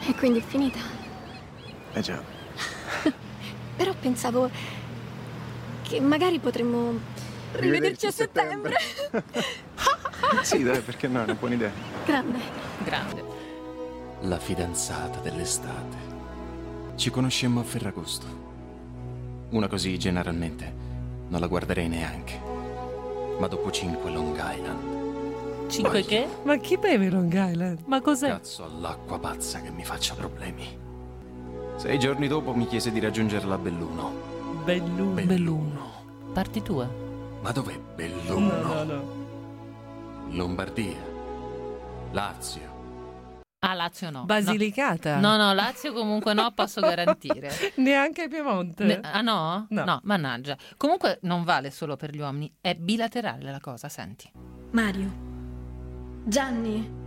E 0.00 0.14
quindi 0.16 0.38
è 0.40 0.42
finita. 0.42 0.80
Eh 1.92 2.00
già. 2.00 2.20
Però 3.76 3.92
pensavo 4.00 4.50
che 5.82 6.00
magari 6.00 6.38
potremmo 6.38 6.98
rivederci 7.52 8.06
a 8.06 8.10
settembre. 8.10 8.76
Sì, 10.42 10.62
dai, 10.62 10.80
perché 10.80 11.08
no, 11.08 11.20
è 11.20 11.24
una 11.24 11.34
buona 11.34 11.54
idea. 11.56 11.70
Grande. 12.06 12.38
Grande. 12.84 13.22
La 14.22 14.38
fidanzata 14.38 15.18
dell'estate. 15.18 15.96
Ci 16.96 17.10
conoscemmo 17.10 17.60
a 17.60 17.64
Ferragosto. 17.64 18.26
Una 19.50 19.68
così 19.68 19.98
generalmente 19.98 20.72
non 21.28 21.38
la 21.40 21.46
guarderei 21.48 21.88
neanche. 21.88 22.40
Ma 23.38 23.46
dopo 23.46 23.70
cinque 23.70 24.10
Long 24.10 24.34
Island, 24.36 25.68
Cinque 25.68 25.90
Poi- 26.00 26.04
che? 26.04 26.26
Ma 26.44 26.56
chi 26.58 26.76
beve 26.76 27.08
Long 27.10 27.32
Island? 27.32 27.80
Ma 27.86 28.00
cos'è? 28.00 28.28
cazzo 28.28 28.64
all'acqua 28.64 29.18
pazza 29.18 29.60
che 29.60 29.70
mi 29.70 29.84
faccia 29.84 30.14
problemi. 30.14 30.66
Sei 31.76 31.98
giorni 31.98 32.28
dopo 32.28 32.54
mi 32.54 32.66
chiese 32.66 32.92
di 32.92 33.00
raggiungerla 33.00 33.54
a 33.54 33.58
Belluno. 33.58 34.12
Belluno. 34.64 35.22
Belluno. 35.22 35.90
Parti 36.32 36.62
tua. 36.62 36.88
Ma 37.40 37.50
dov'è 37.50 37.78
Belluno? 37.78 38.38
No, 38.38 38.62
no, 38.62 38.84
no. 38.84 39.20
Lombardia. 40.30 40.96
Lazio. 42.12 42.70
Ah, 43.64 43.74
Lazio 43.74 44.10
no. 44.10 44.24
Basilicata? 44.24 45.18
No, 45.18 45.36
no, 45.36 45.52
Lazio 45.52 45.92
comunque 45.92 46.32
no, 46.34 46.50
posso 46.52 46.80
garantire. 46.82 47.50
Neanche 47.76 48.28
Piemonte. 48.28 48.84
Ne- 48.84 49.00
ah 49.02 49.20
no? 49.20 49.66
No. 49.70 50.00
mannaggia. 50.04 50.56
Comunque 50.76 51.18
non 51.22 51.44
vale 51.44 51.70
solo 51.70 51.96
per 51.96 52.10
gli 52.14 52.20
uomini, 52.20 52.52
è 52.60 52.74
bilaterale 52.74 53.50
la 53.50 53.60
cosa, 53.60 53.88
senti. 53.88 54.30
Mario. 54.72 55.10
Gianni. 56.24 57.00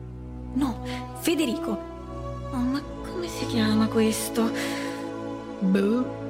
No, 0.53 0.81
Federico. 1.19 1.93
Oh, 2.51 2.57
ma 2.57 2.81
come 2.81 3.27
si 3.27 3.45
chiama 3.47 3.87
questo? 3.87 4.49
Boh. 5.59 6.23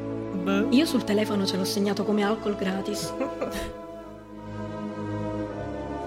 Vabbè. 0.45 0.75
Io 0.75 0.85
sul 0.85 1.03
telefono 1.03 1.43
ce 1.45 1.57
l'ho 1.57 1.65
segnato 1.65 2.05
come 2.05 2.23
alcol 2.23 2.55
gratis. 2.55 3.11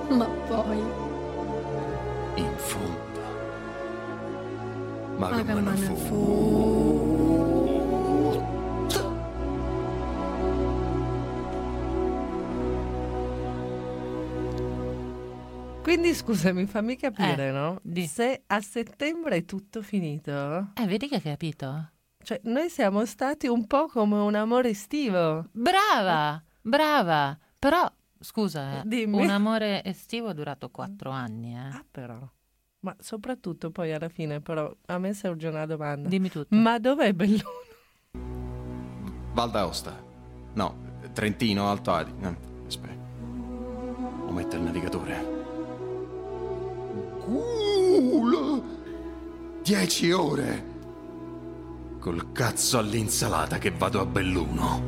Ma 0.08 0.26
poi... 0.46 0.78
In 2.36 2.56
fondo. 2.56 2.96
Ma 5.16 5.42
non 5.42 5.96
fu... 5.96 7.16
Quindi 15.82 16.14
scusami, 16.14 16.66
fammi 16.66 16.96
capire, 16.96 17.48
eh, 17.48 17.50
no? 17.50 17.80
Di. 17.82 18.06
Se 18.06 18.42
a 18.46 18.60
settembre 18.60 19.36
è 19.36 19.44
tutto 19.46 19.80
finito. 19.80 20.72
Eh, 20.74 20.86
vedi 20.86 21.08
che 21.08 21.14
hai 21.14 21.22
capito? 21.22 21.92
Cioè 22.28 22.40
noi 22.42 22.68
siamo 22.68 23.06
stati 23.06 23.46
un 23.46 23.66
po' 23.66 23.86
come 23.86 24.16
un 24.16 24.34
amore 24.34 24.68
estivo. 24.68 25.46
Brava, 25.50 26.38
brava. 26.60 27.38
Però, 27.58 27.90
scusa, 28.20 28.80
eh, 28.80 28.82
Dimmi. 28.84 29.18
un 29.18 29.30
amore 29.30 29.82
estivo 29.82 30.28
è 30.28 30.34
durato 30.34 30.68
quattro 30.68 31.08
anni, 31.08 31.54
eh. 31.54 31.58
Ah, 31.58 31.82
però. 31.90 32.18
Ma 32.80 32.94
soprattutto 32.98 33.70
poi 33.70 33.94
alla 33.94 34.10
fine, 34.10 34.42
però, 34.42 34.70
a 34.88 34.98
me 34.98 35.14
sorge 35.14 35.48
una 35.48 35.64
domanda. 35.64 36.06
Dimmi 36.06 36.28
tutto. 36.28 36.54
Ma 36.54 36.78
dov'è 36.78 37.14
Belluno? 37.14 37.62
Val 39.32 39.50
d'Aosta. 39.50 39.98
No, 40.52 40.76
Trentino, 41.14 41.70
Alto 41.70 41.92
Adige. 41.94 42.20
No, 42.20 42.36
aspetta. 42.66 43.06
Omette 44.26 44.56
il 44.56 44.62
navigatore. 44.64 45.24
Culo! 47.20 48.62
Dieci 49.62 50.12
ore! 50.12 50.76
Col 52.08 52.32
cazzo 52.32 52.78
all'insalata 52.78 53.58
che 53.58 53.70
vado 53.70 54.00
a 54.00 54.06
Belluno. 54.06 54.82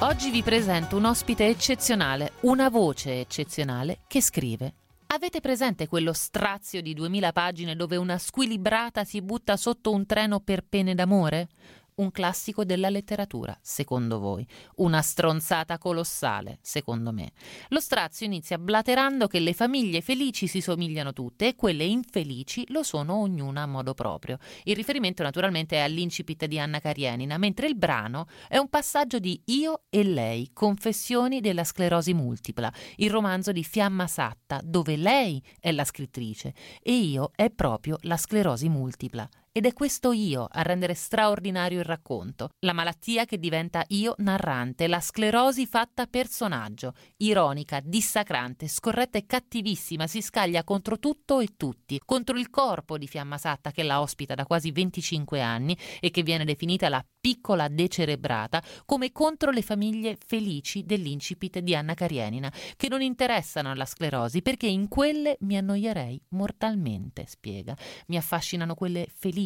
Oggi 0.00 0.30
vi 0.30 0.42
presento 0.42 0.98
un 0.98 1.06
ospite 1.06 1.46
eccezionale, 1.46 2.32
una 2.40 2.68
voce 2.68 3.20
eccezionale 3.20 4.00
che 4.06 4.20
scrive. 4.20 4.74
Avete 5.06 5.40
presente 5.40 5.88
quello 5.88 6.12
strazio 6.12 6.82
di 6.82 6.92
2000 6.92 7.32
pagine 7.32 7.76
dove 7.76 7.96
una 7.96 8.18
squilibrata 8.18 9.04
si 9.04 9.22
butta 9.22 9.56
sotto 9.56 9.90
un 9.90 10.04
treno 10.04 10.40
per 10.40 10.64
pene 10.68 10.94
d'amore? 10.94 11.48
Un 11.94 12.10
classico 12.10 12.64
della 12.64 12.88
letteratura, 12.88 13.56
secondo 13.60 14.18
voi. 14.18 14.46
Una 14.76 15.02
stronzata 15.02 15.78
colossale, 15.78 16.58
secondo 16.62 17.12
me. 17.12 17.32
Lo 17.68 17.80
strazio 17.80 18.26
inizia 18.26 18.58
blaterando 18.58 19.26
che 19.26 19.40
le 19.40 19.52
famiglie 19.52 20.00
felici 20.00 20.46
si 20.46 20.60
somigliano 20.60 21.12
tutte 21.12 21.48
e 21.48 21.54
quelle 21.54 21.84
infelici 21.84 22.64
lo 22.68 22.82
sono 22.82 23.16
ognuna 23.16 23.62
a 23.62 23.66
modo 23.66 23.94
proprio. 23.94 24.38
Il 24.64 24.74
riferimento 24.74 25.22
naturalmente 25.22 25.76
è 25.76 25.80
all'incipit 25.80 26.46
di 26.46 26.58
Anna 26.58 26.80
Karenina, 26.80 27.36
mentre 27.36 27.66
il 27.66 27.76
brano 27.76 28.26
è 28.48 28.56
un 28.56 28.68
passaggio 28.68 29.18
di 29.18 29.40
Io 29.46 29.82
e 29.90 30.02
lei, 30.02 30.50
Confessioni 30.52 31.40
della 31.40 31.64
sclerosi 31.64 32.14
multipla, 32.14 32.72
il 32.96 33.10
romanzo 33.10 33.52
di 33.52 33.64
Fiamma 33.64 34.06
Satta, 34.06 34.60
dove 34.64 34.96
lei 34.96 35.42
è 35.60 35.72
la 35.72 35.84
scrittrice 35.84 36.54
e 36.82 36.94
io 36.94 37.32
è 37.34 37.50
proprio 37.50 37.98
la 38.02 38.16
sclerosi 38.16 38.68
multipla. 38.68 39.28
Ed 39.54 39.66
è 39.66 39.74
questo 39.74 40.12
io 40.12 40.46
a 40.50 40.62
rendere 40.62 40.94
straordinario 40.94 41.80
il 41.80 41.84
racconto, 41.84 42.52
la 42.60 42.72
malattia 42.72 43.26
che 43.26 43.38
diventa 43.38 43.84
io 43.88 44.14
narrante, 44.16 44.86
la 44.86 44.98
sclerosi 44.98 45.66
fatta 45.66 46.06
personaggio, 46.06 46.94
ironica, 47.18 47.78
dissacrante, 47.84 48.66
scorretta 48.66 49.18
e 49.18 49.26
cattivissima, 49.26 50.06
si 50.06 50.22
scaglia 50.22 50.64
contro 50.64 50.98
tutto 50.98 51.40
e 51.40 51.48
tutti, 51.58 52.00
contro 52.02 52.38
il 52.38 52.48
corpo 52.48 52.96
di 52.96 53.06
Fiamma 53.06 53.36
Satta 53.36 53.72
che 53.72 53.82
la 53.82 54.00
ospita 54.00 54.34
da 54.34 54.46
quasi 54.46 54.72
25 54.72 55.42
anni 55.42 55.76
e 56.00 56.10
che 56.10 56.22
viene 56.22 56.46
definita 56.46 56.88
la 56.88 57.04
piccola 57.20 57.68
decerebrata, 57.68 58.62
come 58.86 59.12
contro 59.12 59.50
le 59.50 59.60
famiglie 59.60 60.16
felici 60.26 60.84
dell'incipit 60.84 61.58
di 61.58 61.74
Anna 61.74 61.92
Karenina, 61.92 62.50
che 62.74 62.88
non 62.88 63.02
interessano 63.02 63.70
alla 63.70 63.84
sclerosi 63.84 64.40
perché 64.40 64.66
in 64.66 64.88
quelle 64.88 65.36
mi 65.40 65.58
annoierei 65.58 66.20
mortalmente, 66.30 67.26
spiega. 67.28 67.76
Mi 68.06 68.16
affascinano 68.16 68.74
quelle 68.74 69.06
felici, 69.14 69.41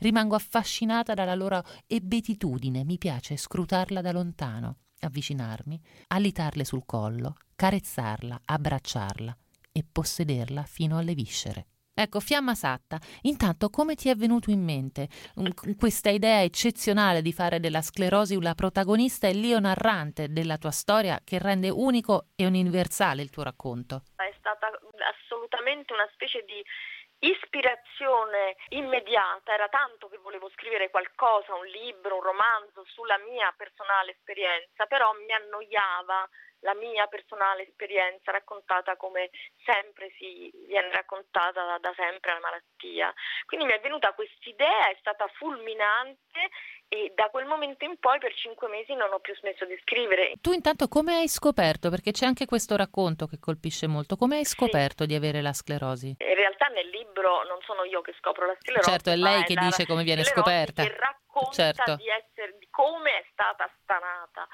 rimango 0.00 0.34
affascinata 0.34 1.14
dalla 1.14 1.34
loro 1.34 1.62
ebetitudine, 1.86 2.84
mi 2.84 2.98
piace 2.98 3.36
scrutarla 3.36 4.00
da 4.00 4.12
lontano, 4.12 4.76
avvicinarmi, 5.00 5.80
alitarle 6.08 6.64
sul 6.64 6.84
collo, 6.84 7.36
carezzarla, 7.56 8.42
abbracciarla 8.44 9.36
e 9.72 9.84
possederla 9.90 10.64
fino 10.64 10.98
alle 10.98 11.14
viscere. 11.14 11.66
Ecco, 11.92 12.20
Fiamma 12.20 12.54
Satta, 12.54 12.98
intanto 13.22 13.68
come 13.68 13.94
ti 13.94 14.08
è 14.08 14.14
venuto 14.14 14.50
in 14.50 14.64
mente 14.64 15.08
mm, 15.38 15.76
questa 15.76 16.08
idea 16.08 16.42
eccezionale 16.42 17.20
di 17.20 17.32
fare 17.32 17.60
della 17.60 17.82
sclerosi 17.82 18.40
la 18.40 18.54
protagonista 18.54 19.26
e 19.26 19.34
l'io 19.34 19.58
narrante 19.58 20.32
della 20.32 20.56
tua 20.56 20.70
storia 20.70 21.20
che 21.22 21.38
rende 21.38 21.68
unico 21.68 22.28
e 22.36 22.46
universale 22.46 23.20
il 23.20 23.28
tuo 23.28 23.42
racconto? 23.42 24.04
È 24.16 24.32
stata 24.38 24.70
assolutamente 25.12 25.92
una 25.92 26.08
specie 26.12 26.42
di 26.46 26.64
ispirazione 27.20 28.56
immediata, 28.70 29.52
era 29.52 29.68
tanto 29.68 30.08
che 30.08 30.18
volevo 30.18 30.48
scrivere 30.50 30.90
qualcosa, 30.90 31.54
un 31.54 31.66
libro, 31.66 32.16
un 32.16 32.22
romanzo 32.22 32.84
sulla 32.86 33.18
mia 33.18 33.52
personale 33.56 34.12
esperienza, 34.12 34.86
però 34.86 35.12
mi 35.12 35.32
annoiava 35.32 36.28
la 36.60 36.74
mia 36.74 37.06
personale 37.06 37.62
esperienza 37.62 38.32
raccontata 38.32 38.96
come 38.96 39.30
sempre 39.64 40.10
si 40.18 40.50
viene 40.66 40.90
raccontata 40.90 41.64
da, 41.64 41.78
da 41.78 41.92
sempre 41.94 42.32
la 42.34 42.40
malattia. 42.40 43.12
Quindi 43.46 43.66
mi 43.66 43.72
è 43.72 43.80
venuta 43.80 44.12
quest'idea, 44.12 44.88
è 44.88 44.96
stata 44.98 45.26
fulminante 45.28 46.50
e 46.92 47.12
da 47.14 47.28
quel 47.30 47.46
momento 47.46 47.84
in 47.84 47.96
poi 48.00 48.18
per 48.18 48.34
cinque 48.34 48.66
mesi 48.66 48.94
non 48.94 49.12
ho 49.12 49.20
più 49.20 49.32
smesso 49.36 49.64
di 49.64 49.78
scrivere. 49.82 50.34
Tu 50.40 50.50
intanto 50.50 50.88
come 50.88 51.14
hai 51.14 51.28
scoperto, 51.28 51.88
perché 51.88 52.10
c'è 52.10 52.26
anche 52.26 52.46
questo 52.46 52.74
racconto 52.74 53.26
che 53.28 53.38
colpisce 53.38 53.86
molto, 53.86 54.16
come 54.16 54.38
hai 54.38 54.44
scoperto 54.44 55.06
di 55.06 55.14
avere 55.14 55.40
la 55.40 55.52
sclerosi? 55.52 56.16
In 56.18 56.34
realtà 56.34 56.66
nel 56.66 56.88
libro 56.88 57.44
non 57.44 57.58
sono 57.64 57.84
io 57.84 58.00
che 58.00 58.12
scopro 58.18 58.44
la 58.44 58.56
sclerosi, 58.58 58.90
Certo, 58.90 59.10
è 59.10 59.16
lei 59.16 59.44
che 59.44 59.54
dice 59.54 59.86
come 59.86 60.02
viene 60.02 60.24
scoperta. 60.24 60.82
Che 60.82 60.96
racconta 60.98 61.52
Certo. 61.52 61.94
di, 61.94 62.08
essere, 62.08 62.58
di 62.58 62.66
come 62.70 63.10
è 63.10 63.24
stata 63.30 63.70
stanata. 63.82 64.48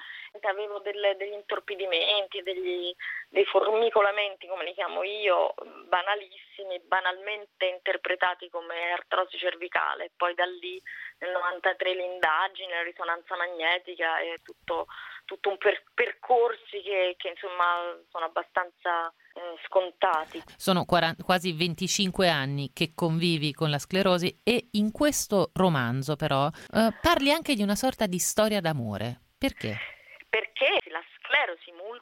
Avevo 0.45 0.79
delle- 0.81 1.17
degli 1.17 1.33
intorpidimenti, 1.33 2.43
degli, 2.43 2.95
dei 3.29 3.45
formicolamenti, 3.47 4.47
come 4.47 4.65
li 4.65 4.75
chiamo 4.75 5.03
io, 5.03 5.55
banalissimi, 5.89 6.81
banalmente 6.81 7.67
interpretati 7.67 8.51
come 8.51 8.93
artrosi 8.93 9.39
cervicale. 9.39 10.11
Poi 10.17 10.35
da 10.35 10.45
lì 10.45 10.81
nel 11.19 11.31
93 11.33 11.95
l'indagine, 11.95 12.75
la 12.75 12.83
risonanza 12.83 13.37
magnetica 13.37 14.19
e 14.21 14.41
tutto, 14.43 14.87
tutto 15.25 15.49
un 15.49 15.59
per- 15.59 15.85
percorsi 15.95 16.83
che, 16.83 17.15
che, 17.17 17.29
insomma 17.29 17.97
sono 18.11 18.25
abbastanza 18.27 19.13
eh, 19.35 19.59
scontati. 19.67 20.43
Sono 20.57 20.85
40 20.85 21.23
quasi 21.23 21.53
25 21.53 22.29
anni 22.29 22.73
che 22.73 22.93
convivi 22.95 23.53
con 23.53 23.71
la 23.71 23.79
sclerosi 23.79 24.41
e 24.43 24.69
in 24.73 24.93
questo 24.93 25.51
romanzo 25.55 26.17
però 26.17 26.47
eh, 26.49 26.91
parli 27.01 27.31
anche 27.31 27.55
di 27.55 27.63
una 27.63 27.75
sorta 27.75 28.07
di 28.07 28.19
storia 28.19 28.61
d'amore. 28.61 29.21
Perché? 29.39 29.77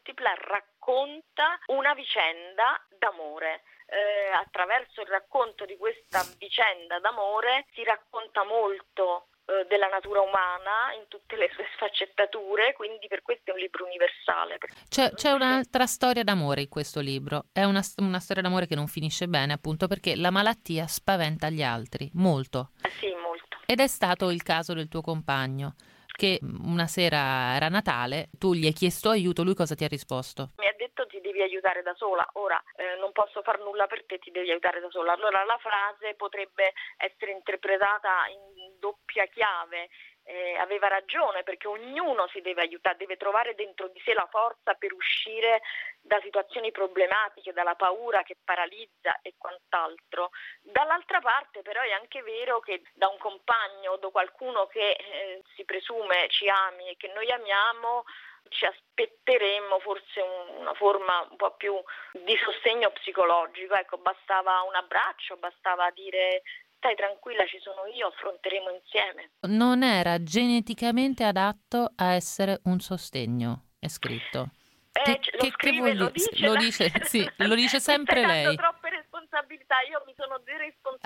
Multipla 0.04 0.34
racconta 0.36 1.58
una 1.68 1.94
vicenda 1.94 2.78
d'amore. 2.98 3.62
Eh, 3.86 4.32
attraverso 4.32 5.02
il 5.02 5.08
racconto 5.08 5.64
di 5.64 5.76
questa 5.76 6.24
vicenda 6.38 6.98
d'amore 7.00 7.66
si 7.74 7.84
racconta 7.84 8.42
molto 8.44 9.28
eh, 9.44 9.66
della 9.68 9.88
natura 9.88 10.20
umana 10.20 10.92
in 10.96 11.06
tutte 11.08 11.36
le 11.36 11.50
sue 11.52 11.66
sfaccettature, 11.74 12.72
quindi 12.72 13.06
per 13.08 13.22
questo 13.22 13.50
è 13.50 13.54
un 13.54 13.60
libro 13.60 13.84
universale. 13.84 14.58
C'è, 14.88 15.12
c'è 15.12 15.30
un'altra 15.32 15.86
storia 15.86 16.24
d'amore 16.24 16.62
in 16.62 16.68
questo 16.68 17.00
libro, 17.00 17.46
è 17.52 17.64
una, 17.64 17.82
una 17.98 18.20
storia 18.20 18.42
d'amore 18.42 18.66
che 18.66 18.74
non 18.74 18.88
finisce 18.88 19.26
bene 19.26 19.52
appunto 19.52 19.86
perché 19.86 20.16
la 20.16 20.30
malattia 20.30 20.86
spaventa 20.86 21.50
gli 21.50 21.62
altri, 21.62 22.10
molto. 22.14 22.70
Eh 22.82 22.90
sì, 22.98 23.14
molto. 23.14 23.58
Ed 23.66 23.80
è 23.80 23.86
stato 23.86 24.30
il 24.30 24.42
caso 24.42 24.72
del 24.72 24.88
tuo 24.88 25.02
compagno, 25.02 25.74
che 26.16 26.38
una 26.42 26.86
sera 26.86 27.54
era 27.54 27.68
Natale, 27.68 28.30
tu 28.38 28.54
gli 28.54 28.66
hai 28.66 28.72
chiesto 28.72 29.10
aiuto, 29.10 29.42
lui 29.42 29.54
cosa 29.54 29.74
ti 29.74 29.84
ha 29.84 29.88
risposto? 29.88 30.50
Mi 30.58 30.66
ha 30.66 30.74
detto 30.76 31.06
ti 31.06 31.20
devi 31.20 31.42
aiutare 31.42 31.82
da 31.82 31.94
sola, 31.94 32.26
ora 32.34 32.62
eh, 32.76 32.98
non 33.00 33.12
posso 33.12 33.42
far 33.42 33.58
nulla 33.60 33.86
per 33.86 34.04
te, 34.06 34.18
ti 34.18 34.30
devi 34.30 34.50
aiutare 34.50 34.80
da 34.80 34.90
sola. 34.90 35.12
Allora 35.12 35.44
la 35.44 35.58
frase 35.58 36.14
potrebbe 36.14 36.72
essere 36.96 37.32
interpretata 37.32 38.26
in 38.30 38.78
doppia 38.78 39.26
chiave. 39.26 39.88
Eh, 40.26 40.56
aveva 40.56 40.88
ragione 40.88 41.42
perché 41.42 41.68
ognuno 41.68 42.26
si 42.28 42.40
deve 42.40 42.62
aiutare, 42.62 42.96
deve 42.96 43.18
trovare 43.18 43.54
dentro 43.54 43.88
di 43.88 44.00
sé 44.04 44.14
la 44.14 44.26
forza 44.30 44.72
per 44.72 44.94
uscire 44.94 45.60
da 46.00 46.18
situazioni 46.22 46.70
problematiche, 46.70 47.52
dalla 47.52 47.74
paura 47.74 48.22
che 48.22 48.38
paralizza 48.42 49.18
e 49.20 49.34
quant'altro. 49.36 50.30
Dall'altra 50.62 51.20
parte 51.20 51.60
però 51.60 51.82
è 51.82 51.92
anche 51.92 52.22
vero 52.22 52.60
che 52.60 52.82
da 52.94 53.08
un 53.08 53.18
compagno 53.18 53.92
o 53.92 53.96
da 53.98 54.08
qualcuno 54.08 54.66
che 54.66 54.92
eh, 54.92 55.42
si 55.54 55.64
presume 55.66 56.28
ci 56.28 56.48
ami 56.48 56.88
e 56.88 56.96
che 56.96 57.08
noi 57.08 57.30
amiamo 57.30 58.04
ci 58.48 58.66
aspetteremmo 58.66 59.78
forse 59.80 60.20
un, 60.20 60.60
una 60.60 60.74
forma 60.74 61.26
un 61.28 61.36
po' 61.36 61.52
più 61.52 61.74
di 62.12 62.36
sostegno 62.36 62.90
psicologico, 62.90 63.74
ecco, 63.74 63.98
bastava 63.98 64.62
un 64.62 64.74
abbraccio, 64.74 65.36
bastava 65.36 65.90
dire 65.90 66.42
stai 66.84 66.96
tranquilla, 66.96 67.46
ci 67.46 67.58
sono 67.60 67.86
io, 67.86 68.08
affronteremo 68.08 68.68
insieme. 68.70 69.30
Non 69.48 69.82
era 69.82 70.22
geneticamente 70.22 71.24
adatto 71.24 71.90
a 71.96 72.12
essere 72.12 72.60
un 72.64 72.78
sostegno, 72.80 73.70
è 73.78 73.88
scritto. 73.88 74.50
Eh, 74.92 75.18
ce- 75.20 75.36
lo 75.38 75.50
scrive, 75.50 75.94
lo 75.94 76.10
dire? 76.10 76.12
dice, 76.12 76.44
Lo 76.44 76.52
la- 76.52 76.58
dice, 76.60 76.92
sì, 77.02 77.28
lo 77.38 77.54
dice 77.54 77.80
sempre 77.80 78.24
lei. 78.24 78.54
troppe 78.54 78.90
responsabilità, 78.90 79.76
io 79.88 80.02
mi 80.06 80.12
sono 80.14 80.34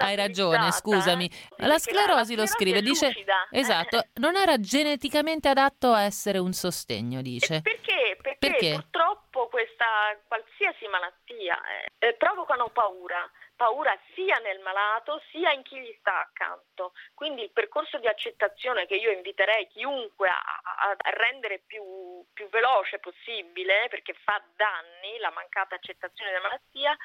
Hai 0.01 0.15
ragione, 0.15 0.71
scusami. 0.71 1.29
La 1.59 1.79
sclerosi 1.79 2.37
lo 2.37 2.47
scrive, 2.47 2.83
dice 2.83 3.15
Esatto, 3.51 4.07
non 4.15 4.37
era 4.37 4.59
geneticamente 4.61 5.49
adatto 5.49 5.93
a 5.93 6.03
essere 6.03 6.39
un 6.39 6.53
sostegno, 6.53 7.21
dice. 7.23 7.63
Perché? 7.63 8.17
Perché, 8.21 8.37
Perché? 8.39 8.73
purtroppo 8.75 9.49
questa 9.49 9.85
qualsiasi 10.29 10.87
malattia 10.87 11.59
eh, 11.99 12.07
eh, 12.09 12.15
provocano 12.15 12.69
paura, 12.69 13.29
paura 13.59 13.93
sia 14.15 14.39
nel 14.39 14.61
malato 14.61 15.21
sia 15.33 15.51
in 15.51 15.63
chi 15.63 15.81
gli 15.81 15.95
sta 15.99 16.21
accanto. 16.21 16.93
Quindi 17.13 17.43
il 17.43 17.51
percorso 17.51 17.99
di 17.99 18.07
accettazione 18.07 18.87
che 18.87 18.95
io 18.95 19.11
inviterei 19.11 19.67
chiunque 19.67 20.29
a, 20.29 20.39
a- 20.39 20.97
rendere 21.11 21.59
più, 21.67 21.83
più 22.33 22.49
veloce 22.51 23.01
possibile, 23.01 23.89
perché 23.91 24.15
fa 24.15 24.41
danni 24.55 25.19
la 25.19 25.33
mancata 25.33 25.75
accettazione 25.75 26.31
della 26.31 26.43
malattia, 26.43 26.97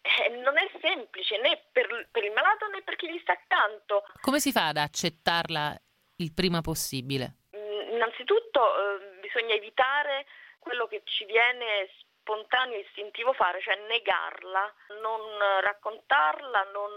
eh, 0.00 0.28
non 0.30 0.56
è 0.56 0.68
semplice 0.80 1.36
né 1.38 1.62
per, 1.70 2.08
per 2.10 2.24
il 2.24 2.32
malato 2.32 2.66
né 2.68 2.80
per 2.82 2.96
chi 2.96 3.12
gli 3.12 3.18
sta 3.20 3.32
accanto. 3.32 4.04
Come 4.22 4.40
si 4.40 4.50
fa 4.50 4.68
ad 4.68 4.78
accettarla 4.78 5.76
il 6.16 6.32
prima 6.32 6.62
possibile? 6.62 7.36
Mm, 7.54 7.92
Innanzitutto 7.92 8.60
eh, 8.64 9.20
bisogna 9.20 9.54
evitare 9.54 10.24
quello 10.58 10.86
che 10.86 11.02
ci 11.04 11.26
viene 11.26 11.90
spontaneo 12.22 12.76
e 12.78 12.86
istintivo 12.86 13.32
fare, 13.34 13.60
cioè 13.60 13.76
negarla, 13.88 14.72
non 15.02 15.20
raccontarla, 15.60 16.62
non, 16.72 16.90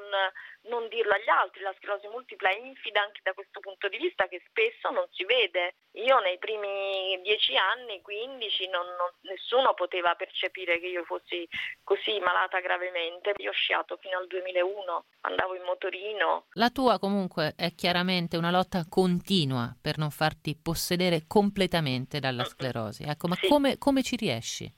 non 0.70 0.88
dirlo 0.88 1.14
agli 1.14 1.30
altri. 1.30 1.62
La 1.62 1.74
sclerosi 1.78 2.08
multipla 2.08 2.50
è 2.50 2.58
infida 2.58 3.02
anche 3.02 3.20
da 3.24 3.34
questo 3.34 3.60
punto 3.60 3.90
di 3.90 3.98
vista 3.98 4.28
che 4.28 4.42
spesso 4.48 4.92
non 4.92 5.08
si 5.12 5.26
vede. 5.26 5.76
Io 5.96 6.20
nei 6.20 6.38
primi 6.38 7.20
10 7.24 7.58
anni, 7.58 8.02
15, 8.02 8.68
non- 8.70 8.86
non- 8.86 9.14
nessuno 9.22 9.74
poteva 9.74 10.14
percepire 10.16 10.80
che 10.80 10.88
io 10.88 11.04
fossi 11.06 11.48
così 11.84 12.20
malata 12.20 12.60
gravemente. 12.60 13.34
Io 13.38 13.50
ho 13.50 13.54
sciato 13.54 13.98
fino 13.98 14.18
al 14.18 14.28
2001, 14.28 15.06
andavo 15.22 15.56
in 15.56 15.64
motorino, 15.64 16.46
La 16.54 16.70
tua 16.70 17.00
comunque 17.00 17.54
è 17.58 17.74
chiaramente 17.74 18.38
una 18.38 18.52
lotta 18.52 18.86
continua 18.88 19.76
per 19.82 19.98
non 19.98 20.12
farti 20.12 20.56
possedere 20.62 21.24
completamente 21.28 22.20
dalla 22.20 22.44
sclerosi. 22.44 23.04
Ecco, 23.04 23.28
ma 23.28 23.36
come, 23.48 23.78
come 23.78 24.04
ci 24.04 24.16
riesci? 24.16 24.72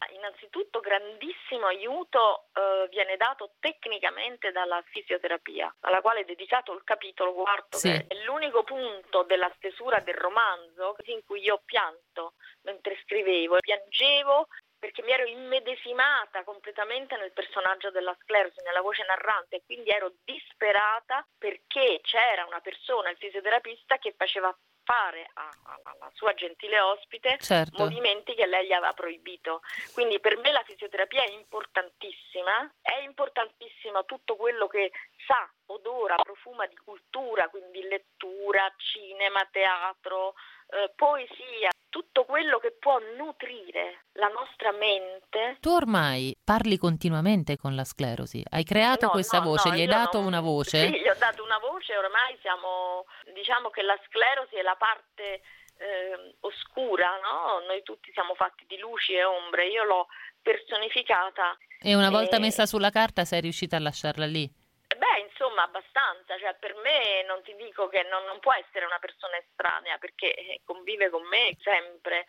Grandissimo 1.57 1.67
aiuto 1.67 2.47
eh, 2.53 2.87
viene 2.89 3.17
dato 3.17 3.53
tecnicamente 3.59 4.51
dalla 4.51 4.81
fisioterapia, 4.87 5.75
alla 5.81 6.01
quale 6.01 6.21
è 6.21 6.25
dedicato 6.25 6.71
il 6.73 6.83
capitolo 6.83 7.33
quarto, 7.33 7.77
Sì. 7.77 7.89
che 7.89 8.05
è 8.07 8.23
l'unico 8.23 8.63
punto 8.63 9.23
della 9.23 9.51
stesura 9.55 9.99
del 9.99 10.15
romanzo 10.15 10.95
in 11.05 11.23
cui 11.25 11.41
io 11.41 11.55
ho 11.55 11.61
pianto 11.65 12.33
mentre 12.61 12.97
scrivevo, 13.03 13.57
piangevo 13.59 14.47
perché 14.79 15.01
mi 15.01 15.11
ero 15.11 15.25
immedesimata 15.25 16.43
completamente 16.43 17.17
nel 17.17 17.33
personaggio 17.33 17.89
della 17.89 18.15
sclerosi, 18.21 18.61
nella 18.63 18.81
voce 18.81 19.03
narrante, 19.05 19.55
e 19.55 19.63
quindi 19.65 19.89
ero 19.89 20.13
disperata 20.23 21.25
perché 21.37 21.99
c'era 22.03 22.45
una 22.45 22.61
persona, 22.61 23.09
il 23.09 23.17
fisioterapista, 23.17 23.97
che 23.97 24.13
faceva 24.15 24.55
fare 24.87 25.29
alla 25.33 26.09
sua 26.13 26.33
gentile 26.33 26.79
ospite 26.79 27.37
Certo. 27.41 27.83
movimenti 27.83 28.33
che 28.33 28.45
lei 28.45 28.67
gli 28.67 28.71
aveva 28.71 28.93
proibito. 28.93 29.59
Quindi 29.93 30.21
per 30.21 30.37
me 30.37 30.53
la 30.53 30.63
fisioterapia 30.63 31.23
è 31.23 31.31
importantissima, 31.31 32.73
è 32.81 32.99
importantissima 32.99 34.03
tutto 34.03 34.37
quello 34.37 34.67
che 34.67 34.91
sa, 35.25 35.51
odora, 35.65 36.15
profuma 36.15 36.65
di 36.67 36.77
cultura, 36.77 37.49
quindi 37.49 37.81
lettura, 37.81 38.73
cinema, 38.77 39.45
teatro, 39.51 40.35
eh, 40.69 40.91
poesia, 40.95 41.69
tutto 41.89 42.25
quello 42.25 42.59
che 42.59 42.71
può 42.77 42.99
nutrire 43.17 44.05
la 44.13 44.27
nostra 44.27 44.71
mente. 44.71 45.57
Tu 45.61 45.69
ormai 45.69 46.35
parli 46.43 46.77
continuamente 46.77 47.55
con 47.57 47.75
la 47.75 47.83
sclerosi. 47.85 48.43
Hai 48.49 48.63
creato 48.63 49.05
No, 49.05 49.11
questa 49.11 49.39
no, 49.39 49.45
voce, 49.45 49.69
no, 49.69 49.75
gli 49.75 49.81
hai 49.81 49.87
dato 49.87 50.17
non- 50.17 50.27
una 50.27 50.41
voce? 50.41 50.87
Sì, 50.91 50.99
gli 50.99 51.07
ho 51.07 51.15
dato 51.17 51.43
una 51.43 51.57
voce, 51.59 51.95
ormai 51.97 52.37
siamo, 52.41 53.05
diciamo 53.33 53.69
che 53.69 53.81
la 53.81 53.97
sclerosi 54.07 54.55
è 54.55 54.61
la 54.61 54.75
parte 54.75 55.41
eh, 55.79 56.35
oscura, 56.41 57.19
no? 57.21 57.65
Noi 57.67 57.83
tutti 57.83 58.11
siamo 58.11 58.33
fatti 58.35 58.65
di 58.67 58.77
luci 58.79 59.13
e 59.13 59.23
ombre, 59.23 59.67
io 59.67 59.83
l'ho 59.83 60.07
personificata. 60.41 61.57
E 61.79 61.95
una 61.95 62.09
volta 62.09 62.37
eh, 62.37 62.39
messa 62.39 62.65
sulla 62.65 62.89
carta 62.89 63.25
sei 63.25 63.41
riuscita 63.41 63.75
a 63.77 63.79
lasciarla 63.79 64.25
lì? 64.25 64.49
Beh, 64.97 65.29
insomma, 65.29 65.63
abbastanza, 65.63 66.37
cioè 66.39 66.55
per 66.59 66.73
me 66.81 67.23
non 67.27 67.41
ti 67.43 67.55
dico 67.55 67.87
che 67.87 68.03
non, 68.09 68.25
non 68.25 68.39
può 68.39 68.53
essere 68.53 68.85
una 68.85 68.99
persona 68.99 69.37
estranea 69.37 69.97
perché 69.97 70.33
eh, 70.33 70.61
convive 70.65 71.09
con 71.09 71.25
me 71.27 71.55
sempre, 71.61 72.25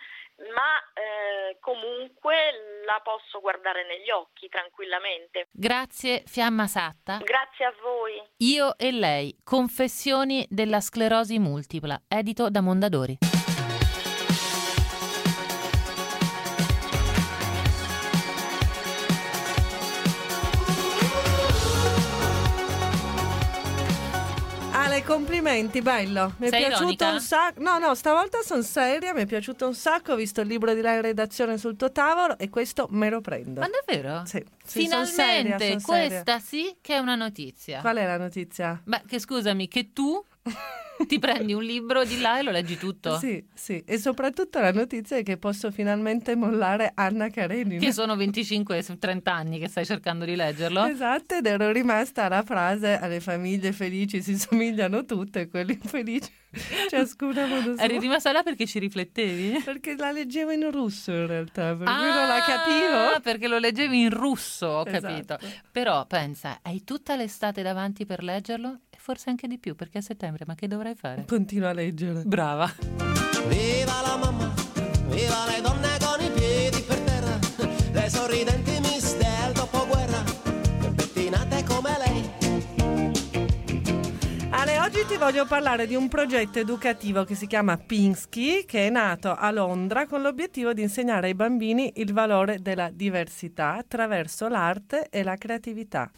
ma 0.52 0.76
eh, 0.92 1.56
comunque 1.60 2.84
la 2.84 3.00
posso 3.02 3.40
guardare 3.40 3.86
negli 3.86 4.10
occhi 4.10 4.48
tranquillamente. 4.48 5.48
Grazie 5.50 6.22
Fiamma 6.26 6.66
Satta. 6.66 7.18
Grazie 7.18 7.64
a 7.64 7.74
voi. 7.80 8.22
Io 8.38 8.76
e 8.76 8.92
lei, 8.92 9.36
Confessioni 9.42 10.46
della 10.50 10.80
sclerosi 10.80 11.38
multipla, 11.38 12.02
edito 12.06 12.50
da 12.50 12.60
Mondadori. 12.60 13.37
Ale, 24.80 25.02
complimenti, 25.02 25.82
bello. 25.82 26.34
Mi 26.38 26.46
è 26.46 26.50
Sei 26.50 26.60
piaciuto 26.60 26.82
ironica? 26.84 27.10
un 27.10 27.20
sacco. 27.20 27.60
No, 27.62 27.78
no, 27.78 27.94
stavolta 27.94 28.38
sono 28.42 28.62
seria, 28.62 29.12
mi 29.12 29.22
è 29.22 29.26
piaciuto 29.26 29.66
un 29.66 29.74
sacco. 29.74 30.12
Ho 30.12 30.16
visto 30.16 30.40
il 30.40 30.46
libro 30.46 30.72
di 30.72 30.80
la 30.80 31.00
redazione 31.00 31.58
sul 31.58 31.76
tuo 31.76 31.90
tavolo 31.90 32.38
e 32.38 32.48
questo 32.48 32.86
me 32.90 33.10
lo 33.10 33.20
prendo. 33.20 33.60
Ma 33.60 33.68
davvero? 33.68 34.22
Sì. 34.24 34.44
sì, 34.64 34.86
son 34.86 35.04
seria, 35.06 35.56
Finalmente, 35.58 35.70
son 35.70 35.80
seria. 35.80 36.08
questa 36.08 36.38
sì 36.38 36.76
che 36.80 36.94
è 36.94 36.98
una 36.98 37.16
notizia. 37.16 37.80
Qual 37.80 37.96
è 37.96 38.06
la 38.06 38.18
notizia? 38.18 38.80
Beh, 38.84 39.02
che 39.06 39.18
scusami, 39.18 39.66
che 39.66 39.92
tu 39.92 40.24
ti 41.06 41.18
prendi 41.18 41.52
un 41.52 41.62
libro 41.62 42.04
di 42.04 42.20
là 42.20 42.38
e 42.38 42.42
lo 42.42 42.50
leggi 42.50 42.76
tutto. 42.76 43.16
Sì, 43.18 43.44
sì, 43.54 43.82
e 43.86 43.98
soprattutto 43.98 44.58
la 44.60 44.72
notizia 44.72 45.16
è 45.16 45.22
che 45.22 45.36
posso 45.36 45.70
finalmente 45.70 46.34
mollare 46.34 46.92
Anna 46.94 47.28
Karenina. 47.28 47.80
Che 47.80 47.92
sono 47.92 48.16
25 48.16 48.82
su 48.82 48.98
30 48.98 49.32
anni 49.32 49.58
che 49.58 49.68
stai 49.68 49.84
cercando 49.86 50.24
di 50.24 50.34
leggerlo. 50.36 50.84
Esatto, 50.86 51.36
ed 51.36 51.46
ero 51.46 51.70
rimasta 51.70 52.24
alla 52.24 52.42
frase 52.42 52.98
alle 52.98 53.20
famiglie 53.20 53.72
felici 53.72 54.22
si 54.22 54.36
somigliano 54.38 55.04
tutte, 55.04 55.42
e 55.42 55.48
quelli 55.48 55.72
infelici 55.80 56.30
ciascuna 56.88 57.46
modo 57.46 57.74
suo. 57.74 57.84
Eri 57.84 57.98
rimasta 57.98 58.32
là 58.32 58.42
perché 58.42 58.66
ci 58.66 58.78
riflettevi? 58.78 59.62
Perché 59.64 59.94
la 59.96 60.10
leggevo 60.10 60.50
in 60.50 60.70
russo 60.70 61.10
in 61.12 61.26
realtà, 61.26 61.74
per 61.74 61.86
cui 61.86 61.86
Ah, 61.86 62.14
non 62.14 62.26
la 62.28 62.40
capivo. 62.40 63.20
perché 63.20 63.48
lo 63.48 63.58
leggevi 63.58 64.00
in 64.02 64.10
russo, 64.10 64.66
ho 64.66 64.84
Esatto. 64.86 65.06
capito. 65.06 65.38
Però 65.70 66.06
pensa, 66.06 66.58
hai 66.62 66.84
tutta 66.84 67.16
l'estate 67.16 67.62
davanti 67.62 68.06
per 68.06 68.22
leggerlo 68.22 68.80
forse 69.08 69.30
anche 69.30 69.48
di 69.48 69.56
più 69.56 69.74
perché 69.74 70.00
è 70.00 70.00
settembre, 70.02 70.44
ma 70.46 70.54
che 70.54 70.66
dovrai 70.66 70.94
fare? 70.94 71.24
Continua 71.26 71.70
a 71.70 71.72
leggere. 71.72 72.24
Brava. 72.26 72.70
Viva 73.46 74.02
la 74.02 74.18
mamma, 74.18 74.52
viva 75.06 75.46
le 75.46 75.62
donne 75.62 75.96
con 75.98 76.22
i 76.22 76.30
piedi 76.30 76.82
per 76.82 76.98
terra, 76.98 77.38
le 77.90 78.10
sorridenti 78.10 78.78
miss 78.80 79.16
del 79.16 79.52
dopoguerra, 79.54 80.22
pettinate 80.94 81.64
come 81.64 81.90
lei. 82.04 82.30
Ale, 84.50 84.78
oggi 84.78 85.06
ti 85.06 85.16
voglio 85.16 85.46
parlare 85.46 85.86
di 85.86 85.94
un 85.94 86.08
progetto 86.08 86.58
educativo 86.58 87.24
che 87.24 87.34
si 87.34 87.46
chiama 87.46 87.78
Pinsky, 87.78 88.66
che 88.66 88.88
è 88.88 88.90
nato 88.90 89.34
a 89.34 89.50
Londra 89.50 90.06
con 90.06 90.20
l'obiettivo 90.20 90.74
di 90.74 90.82
insegnare 90.82 91.28
ai 91.28 91.34
bambini 91.34 91.92
il 91.96 92.12
valore 92.12 92.58
della 92.60 92.90
diversità 92.92 93.76
attraverso 93.76 94.48
l'arte 94.48 95.08
e 95.08 95.22
la 95.22 95.36
creatività. 95.36 96.10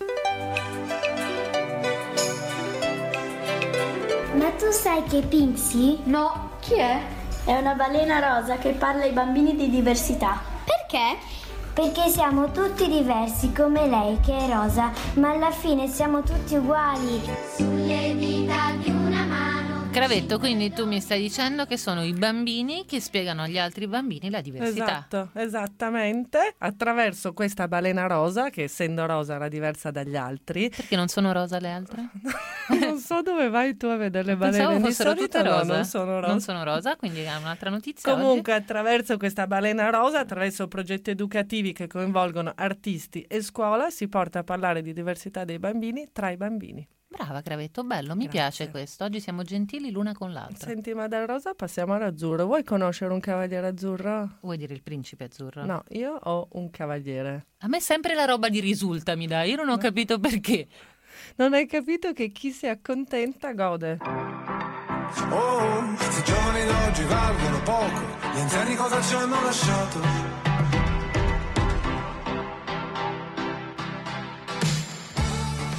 Ma 4.41 4.49
tu 4.53 4.71
sai 4.71 5.03
che 5.03 5.21
Pinksy? 5.21 6.01
No, 6.05 6.53
chi 6.61 6.77
è? 6.77 6.99
È 7.45 7.59
una 7.59 7.75
balena 7.75 8.39
rosa 8.39 8.57
che 8.57 8.71
parla 8.71 9.03
ai 9.03 9.13
bambini 9.13 9.55
di 9.55 9.69
diversità. 9.69 10.41
Perché? 10.65 11.19
Perché 11.75 12.09
siamo 12.09 12.51
tutti 12.51 12.89
diversi 12.89 13.53
come 13.53 13.87
lei 13.87 14.19
che 14.21 14.35
è 14.35 14.49
rosa, 14.51 14.93
ma 15.17 15.33
alla 15.33 15.51
fine 15.51 15.89
siamo 15.89 16.23
tutti 16.23 16.55
uguali. 16.55 17.21
Sulle 17.55 18.17
dita 18.17 18.73
di 18.79 18.91
mano. 18.91 19.00
Cravetto, 19.93 20.39
quindi 20.39 20.73
tu 20.73 20.87
mi 20.87 21.01
stai 21.01 21.21
dicendo 21.21 21.67
che 21.67 21.77
sono 21.77 22.05
i 22.05 22.13
bambini 22.13 22.87
che 22.87 23.01
spiegano 23.01 23.43
agli 23.43 23.59
altri 23.59 23.89
bambini 23.89 24.31
la 24.31 24.41
diversità. 24.41 24.85
Esatto, 24.85 25.31
esattamente, 25.35 26.55
attraverso 26.59 27.33
questa 27.33 27.67
balena 27.67 28.07
rosa, 28.07 28.51
che 28.51 28.63
essendo 28.63 29.05
rosa 29.07 29.35
era 29.35 29.49
diversa 29.49 29.91
dagli 29.91 30.15
altri. 30.15 30.71
Perché 30.71 30.95
non 30.95 31.09
sono 31.09 31.33
rosa 31.33 31.59
le 31.59 31.71
altre? 31.73 32.09
non 32.81 32.99
so 32.99 33.21
dove 33.23 33.49
vai 33.49 33.77
tu 33.77 33.87
a 33.87 33.97
vedere 33.97 34.25
le 34.27 34.37
balene 34.37 34.59
Pensavo 34.59 34.77
di 34.77 34.85
fossero 34.85 35.11
solito, 35.11 35.27
tutte 35.27 35.43
no, 35.43 35.59
rosa. 35.59 35.75
non 35.75 35.85
sono 35.85 36.15
rosa. 36.21 36.27
Non 36.29 36.41
sono 36.41 36.65
rosa, 36.65 36.97
quindi 36.97 37.21
è 37.23 37.37
un'altra 37.37 37.71
notizia 37.71 38.15
Comunque, 38.15 38.53
attraverso 38.53 39.17
questa 39.17 39.49
balena 39.49 39.91
rosa, 39.91 40.21
attraverso 40.21 40.69
progetti 40.69 41.11
educativi 41.11 41.73
che 41.73 41.89
coinvolgono 41.89 42.53
artisti 42.55 43.23
e 43.23 43.43
scuola, 43.43 43.91
si 43.91 44.07
porta 44.07 44.39
a 44.39 44.45
parlare 44.45 44.83
di 44.83 44.93
diversità 44.93 45.45
dei 45.45 45.59
bambini 45.59 46.11
tra 46.13 46.31
i 46.31 46.37
bambini. 46.37 46.87
Brava 47.11 47.43
Cravetto, 47.43 47.83
bello, 47.83 48.15
mi 48.15 48.29
piace 48.29 48.71
questo. 48.71 49.03
Oggi 49.03 49.19
siamo 49.19 49.43
gentili 49.43 49.91
l'una 49.91 50.13
con 50.13 50.33
l'altra. 50.33 50.69
Senti, 50.69 50.95
ma 50.95 51.09
dal 51.09 51.27
rosa 51.27 51.55
passiamo 51.55 51.95
all'azzurro. 51.95 52.45
Vuoi 52.47 52.63
conoscere 52.63 53.13
un 53.13 53.19
cavaliere 53.19 53.67
azzurro? 53.67 54.39
Vuoi 54.43 54.57
dire 54.57 54.75
il 54.75 54.83
principe 54.85 55.25
azzurro? 55.25 55.65
No, 55.65 55.83
io 55.89 56.13
ho 56.15 56.47
un 56.53 56.71
cavaliere. 56.71 57.47
A 57.59 57.67
me 57.67 57.81
sempre 57.81 58.15
la 58.15 58.27
roba 58.27 58.49
di 58.49 58.61
risulta 58.61 59.17
mi 59.17 59.27
dai, 59.27 59.51
io 59.51 59.57
non 59.57 59.71
ho 59.71 59.77
capito 59.77 60.21
perché. 60.21 60.69
Non 61.35 61.53
hai 61.53 61.67
capito 61.67 62.13
che 62.13 62.31
chi 62.31 62.53
si 62.53 62.69
accontenta 62.69 63.55
gode. 63.55 63.99
Oh, 65.31 65.97
se 65.97 66.21
i 66.21 66.25
giovani 66.25 66.65
d'oggi 66.65 67.03
valgono 67.03 67.63
poco, 67.65 68.01
gli 68.35 68.39
anziani 68.39 68.77
cosa 68.77 69.03
ci 69.03 69.15
hanno 69.17 69.43
lasciato? 69.43 70.50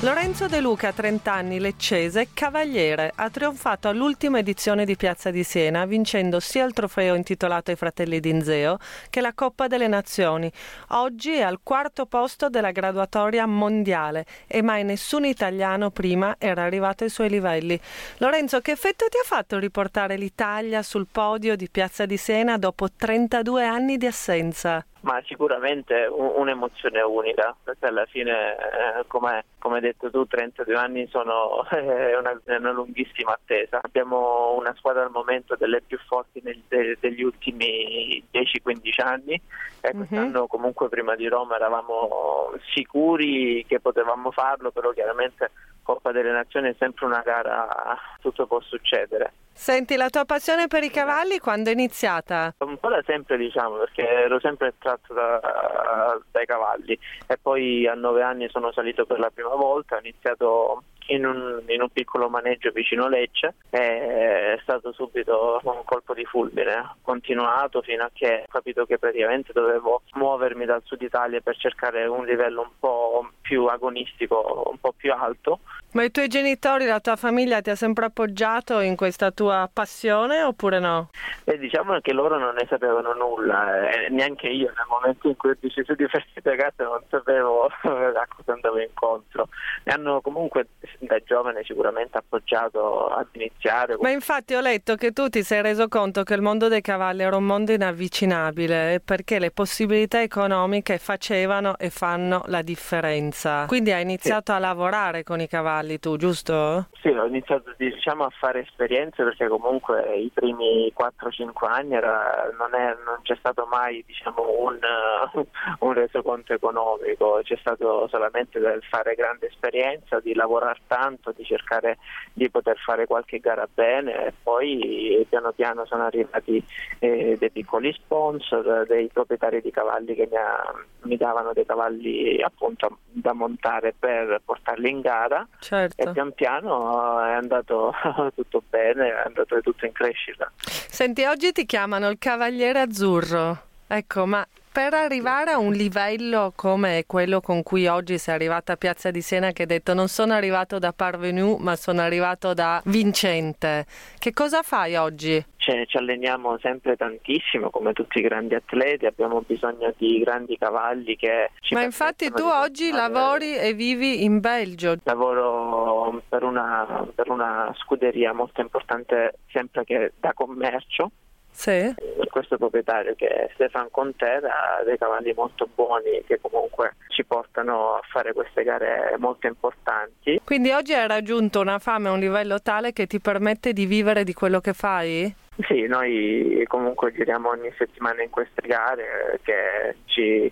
Lorenzo 0.03 0.47
De 0.47 0.61
Luca, 0.61 0.91
30 0.91 1.31
anni, 1.31 1.59
leccese, 1.59 2.29
cavaliere, 2.33 3.11
ha 3.13 3.29
trionfato 3.29 3.87
all'ultima 3.87 4.39
edizione 4.39 4.83
di 4.83 4.95
Piazza 4.95 5.29
di 5.29 5.43
Siena, 5.43 5.85
vincendo 5.85 6.39
sia 6.39 6.65
il 6.65 6.73
trofeo 6.73 7.13
intitolato 7.13 7.69
ai 7.69 7.77
fratelli 7.77 8.19
d'Inzeo 8.19 8.79
che 9.11 9.21
la 9.21 9.33
Coppa 9.35 9.67
delle 9.67 9.87
Nazioni. 9.87 10.51
Oggi 10.87 11.33
è 11.33 11.43
al 11.43 11.59
quarto 11.61 12.07
posto 12.07 12.49
della 12.49 12.71
graduatoria 12.71 13.45
mondiale 13.45 14.25
e 14.47 14.63
mai 14.63 14.83
nessun 14.83 15.23
italiano 15.23 15.91
prima 15.91 16.35
era 16.39 16.63
arrivato 16.63 17.03
ai 17.03 17.11
suoi 17.11 17.29
livelli. 17.29 17.79
Lorenzo, 18.17 18.59
che 18.59 18.71
effetto 18.71 19.05
ti 19.07 19.17
ha 19.17 19.23
fatto 19.23 19.59
riportare 19.59 20.17
l'Italia 20.17 20.81
sul 20.81 21.05
podio 21.11 21.55
di 21.55 21.69
Piazza 21.69 22.07
di 22.07 22.17
Siena 22.17 22.57
dopo 22.57 22.87
32 22.91 23.67
anni 23.67 23.97
di 23.97 24.07
assenza? 24.07 24.83
Ma 25.01 25.21
sicuramente 25.25 26.07
un, 26.09 26.31
un'emozione 26.35 27.01
unica, 27.01 27.55
perché 27.63 27.87
alla 27.87 28.05
fine, 28.05 28.55
eh, 28.55 29.07
come, 29.07 29.45
come, 29.57 29.75
hai 29.75 29.81
detto 29.81 30.09
tu, 30.11 30.25
32 30.25 30.75
anni 30.75 31.07
sono 31.07 31.67
eh, 31.71 32.15
una, 32.17 32.39
una, 32.45 32.71
lunghissima 32.71 33.33
attesa. 33.33 33.79
Abbiamo 33.81 34.55
una 34.57 34.73
squadra 34.77 35.03
al 35.03 35.11
momento 35.11 35.55
delle 35.55 35.81
più 35.81 35.97
forti 36.07 36.41
nel, 36.43 36.61
de, 36.67 36.97
degli 36.99 37.23
ultimi 37.23 38.23
10-15 38.31 39.03
anni 39.03 39.41
e 39.81 39.91
quest'anno 39.93 40.45
comunque 40.45 40.89
prima 40.89 41.15
di 41.15 41.27
Roma 41.27 41.55
eravamo 41.55 42.53
sicuri 42.73 43.65
che 43.67 43.79
potevamo 43.79 44.31
farlo, 44.31 44.69
però 44.71 44.91
chiaramente 44.91 45.49
Coppa 45.91 46.13
delle 46.13 46.31
Nazioni 46.31 46.69
è 46.69 46.75
sempre 46.79 47.05
una 47.05 47.19
gara, 47.19 47.97
tutto 48.21 48.47
può 48.47 48.61
succedere. 48.61 49.33
Senti, 49.51 49.97
la 49.97 50.09
tua 50.09 50.23
passione 50.23 50.67
per 50.67 50.83
i 50.83 50.89
cavalli 50.89 51.37
quando 51.37 51.69
è 51.69 51.73
iniziata? 51.73 52.55
Un 52.59 52.77
po' 52.77 52.87
da 52.87 53.01
sempre, 53.05 53.35
diciamo, 53.35 53.75
perché 53.75 54.07
ero 54.07 54.39
sempre 54.39 54.73
tratto 54.77 55.13
da, 55.13 56.17
dai 56.31 56.45
cavalli 56.45 56.97
e 57.27 57.37
poi 57.37 57.85
a 57.87 57.93
nove 57.93 58.23
anni 58.23 58.47
sono 58.49 58.71
salito 58.71 59.05
per 59.05 59.19
la 59.19 59.29
prima 59.29 59.53
volta, 59.53 59.97
ho 59.97 59.99
iniziato 59.99 60.83
in 61.11 61.25
un, 61.25 61.61
in 61.67 61.81
un, 61.81 61.89
piccolo 61.89 62.29
maneggio 62.29 62.71
vicino 62.71 63.07
Lecce 63.07 63.55
e 63.69 64.53
è 64.53 64.59
stato 64.61 64.93
subito 64.93 65.59
un 65.63 65.83
colpo 65.83 66.13
di 66.13 66.25
fulmine. 66.25 66.75
Ho 66.77 66.95
continuato 67.01 67.81
fino 67.81 68.03
a 68.03 68.09
che 68.13 68.43
ho 68.47 68.51
capito 68.51 68.85
che 68.85 68.97
praticamente 68.97 69.51
dovevo 69.53 70.03
muovermi 70.13 70.65
dal 70.65 70.81
sud 70.83 71.01
Italia 71.01 71.41
per 71.41 71.57
cercare 71.57 72.05
un 72.05 72.25
livello 72.25 72.61
un 72.61 72.71
po' 72.79 73.29
più 73.41 73.65
agonistico, 73.65 74.69
un 74.71 74.77
po' 74.79 74.93
più 74.95 75.11
alto. 75.13 75.59
Ma 75.93 76.03
i 76.03 76.11
tuoi 76.11 76.29
genitori, 76.29 76.85
la 76.85 77.01
tua 77.01 77.17
famiglia 77.17 77.59
ti 77.59 77.69
ha 77.69 77.75
sempre 77.75 78.05
appoggiato 78.05 78.79
in 78.79 78.95
questa 78.95 79.31
tua 79.31 79.69
passione 79.71 80.41
oppure 80.41 80.79
no? 80.79 81.09
E 81.43 81.57
diciamo 81.57 81.99
che 81.99 82.13
loro 82.13 82.37
non 82.37 82.53
ne 82.55 82.65
sapevano 82.69 83.13
nulla, 83.13 83.89
eh, 83.89 84.07
neanche 84.09 84.47
io 84.47 84.67
nel 84.67 84.85
momento 84.87 85.27
in 85.27 85.35
cui 85.35 85.49
ho 85.49 85.57
deciso 85.59 85.93
di 85.93 86.07
farsi 86.07 86.39
ragazza 86.41 86.85
non 86.85 87.01
sapevo 87.09 87.65
a 87.83 88.27
cosa 88.33 88.53
andavo 88.53 88.79
incontro. 88.79 89.49
Mi 89.83 89.91
hanno 89.91 90.21
comunque 90.21 90.67
da 91.05 91.19
giovane 91.19 91.63
sicuramente 91.63 92.17
appoggiato 92.17 93.07
ad 93.07 93.27
iniziare. 93.33 93.97
Ma 93.99 94.09
infatti 94.09 94.53
ho 94.53 94.61
letto 94.61 94.95
che 94.95 95.11
tu 95.11 95.29
ti 95.29 95.43
sei 95.43 95.61
reso 95.61 95.87
conto 95.87 96.23
che 96.23 96.33
il 96.33 96.41
mondo 96.41 96.67
dei 96.67 96.81
cavalli 96.81 97.23
era 97.23 97.35
un 97.35 97.45
mondo 97.45 97.71
inavvicinabile 97.71 99.01
perché 99.03 99.39
le 99.39 99.51
possibilità 99.51 100.21
economiche 100.21 100.97
facevano 100.97 101.77
e 101.77 101.89
fanno 101.89 102.43
la 102.47 102.61
differenza. 102.61 103.65
Quindi 103.65 103.91
hai 103.91 104.01
iniziato 104.01 104.51
sì. 104.51 104.57
a 104.57 104.59
lavorare 104.59 105.23
con 105.23 105.39
i 105.39 105.47
cavalli 105.47 105.99
tu, 105.99 106.17
giusto? 106.17 106.87
Sì, 107.01 107.09
ho 107.09 107.25
iniziato 107.25 107.73
diciamo, 107.77 108.25
a 108.25 108.29
fare 108.29 108.61
esperienze 108.61 109.23
perché 109.23 109.47
comunque 109.47 110.15
i 110.15 110.29
primi 110.33 110.91
4-5 110.97 111.65
anni 111.67 111.95
era, 111.95 112.51
non, 112.57 112.73
è, 112.75 112.95
non, 113.05 113.19
c'è 113.23 113.35
stato 113.37 113.67
mai 113.69 114.03
diciamo, 114.05 114.43
un, 114.59 114.79
un 115.79 115.93
resoconto 115.93 116.53
economico, 116.53 117.39
c'è 117.43 117.57
stato 117.59 118.07
solamente 118.09 118.59
del 118.59 118.81
fare 118.83 119.15
grande 119.15 119.47
esperienza, 119.47 120.19
di 120.19 120.33
lavorare 120.33 120.79
tanto, 120.91 121.31
di 121.31 121.45
cercare 121.45 121.97
di 122.33 122.49
poter 122.49 122.77
fare 122.77 123.05
qualche 123.05 123.39
gara 123.39 123.65
bene 123.73 124.27
e 124.27 124.33
poi 124.43 125.25
piano 125.29 125.53
piano 125.53 125.85
sono 125.85 126.03
arrivati 126.03 126.61
eh, 126.99 127.37
dei 127.39 127.49
piccoli 127.49 127.93
sponsor, 127.93 128.85
dei 128.85 129.07
proprietari 129.07 129.61
di 129.61 129.71
cavalli 129.71 130.15
che 130.15 130.27
mi, 130.29 130.35
ha, 130.35 130.73
mi, 131.03 131.15
davano 131.15 131.53
dei 131.53 131.65
cavalli 131.65 132.41
appunto 132.41 132.97
da 133.09 133.31
montare 133.31 133.95
per 133.97 134.41
portarli 134.43 134.89
in 134.89 134.99
gara 134.99 135.47
certo. 135.59 136.01
e 136.01 136.11
pian 136.11 136.33
piano 136.33 137.23
è 137.23 137.31
andato 137.31 137.93
tutto 138.35 138.61
bene, 138.69 139.07
è 139.07 139.21
andato 139.25 139.61
tutto 139.61 139.85
in 139.85 139.93
crescita. 139.93 140.51
Senti, 140.57 141.23
oggi 141.23 141.53
ti 141.53 141.65
chiamano 141.65 142.09
il 142.09 142.17
Cavaliere 142.19 142.81
Azzurro. 142.81 143.69
Ecco, 143.87 144.25
ma 144.25 144.45
per 144.71 144.93
arrivare 144.93 145.51
a 145.51 145.57
un 145.57 145.73
livello 145.73 146.53
come 146.55 147.03
quello 147.05 147.41
con 147.41 147.61
cui 147.61 147.87
oggi 147.87 148.17
sei 148.17 148.35
arrivata 148.35 148.73
a 148.73 148.77
Piazza 148.77 149.11
di 149.11 149.21
Siena, 149.21 149.51
che 149.51 149.63
hai 149.63 149.67
detto 149.67 149.93
non 149.93 150.07
sono 150.07 150.33
arrivato 150.33 150.79
da 150.79 150.93
parvenu, 150.93 151.57
ma 151.59 151.75
sono 151.75 151.99
arrivato 152.01 152.53
da 152.53 152.81
vincente, 152.85 153.85
che 154.17 154.31
cosa 154.31 154.61
fai 154.61 154.95
oggi? 154.95 155.43
Cioè, 155.57 155.85
ci 155.85 155.97
alleniamo 155.97 156.57
sempre 156.59 156.95
tantissimo 156.95 157.69
come 157.69 157.93
tutti 157.93 158.19
i 158.19 158.21
grandi 158.21 158.55
atleti, 158.55 159.05
abbiamo 159.05 159.43
bisogno 159.45 159.93
di 159.97 160.19
grandi 160.19 160.57
cavalli 160.57 161.15
che 161.17 161.51
ci 161.59 161.73
Ma 161.75 161.83
infatti 161.83 162.31
tu 162.31 162.43
oggi 162.43 162.91
lavori 162.91 163.57
e 163.57 163.73
vivi 163.73 164.23
in 164.23 164.39
Belgio. 164.39 164.95
Lavoro 165.03 166.21
per 166.27 166.43
una, 166.43 167.05
per 167.13 167.29
una 167.29 167.71
scuderia 167.77 168.33
molto 168.33 168.61
importante 168.61 169.35
sempre 169.51 169.83
che 169.83 170.13
da 170.19 170.33
commercio 170.33 171.11
sì. 171.51 171.93
Questo 172.29 172.57
proprietario 172.57 173.13
che 173.15 173.27
è 173.27 173.49
Stefan 173.53 173.89
Conter 173.91 174.45
ha 174.45 174.83
dei 174.85 174.97
cavalli 174.97 175.33
molto 175.35 175.67
buoni 175.73 176.23
che 176.25 176.39
comunque 176.39 176.95
ci 177.09 177.25
portano 177.25 177.95
a 177.95 178.01
fare 178.09 178.33
queste 178.33 178.63
gare 178.63 179.15
molto 179.17 179.47
importanti. 179.47 180.39
Quindi 180.43 180.71
oggi 180.71 180.93
hai 180.93 181.07
raggiunto 181.07 181.59
una 181.59 181.77
fame 181.79 182.07
a 182.07 182.13
un 182.13 182.19
livello 182.19 182.61
tale 182.61 182.93
che 182.93 183.05
ti 183.05 183.19
permette 183.19 183.73
di 183.73 183.85
vivere 183.85 184.23
di 184.23 184.33
quello 184.33 184.59
che 184.59 184.73
fai? 184.73 185.35
Sì, 185.67 185.85
noi 185.85 186.63
comunque 186.67 187.11
giriamo 187.13 187.49
ogni 187.49 187.71
settimana 187.77 188.23
in 188.23 188.29
queste 188.29 188.65
gare 188.65 189.39
che 189.43 189.97
ci, 190.05 190.51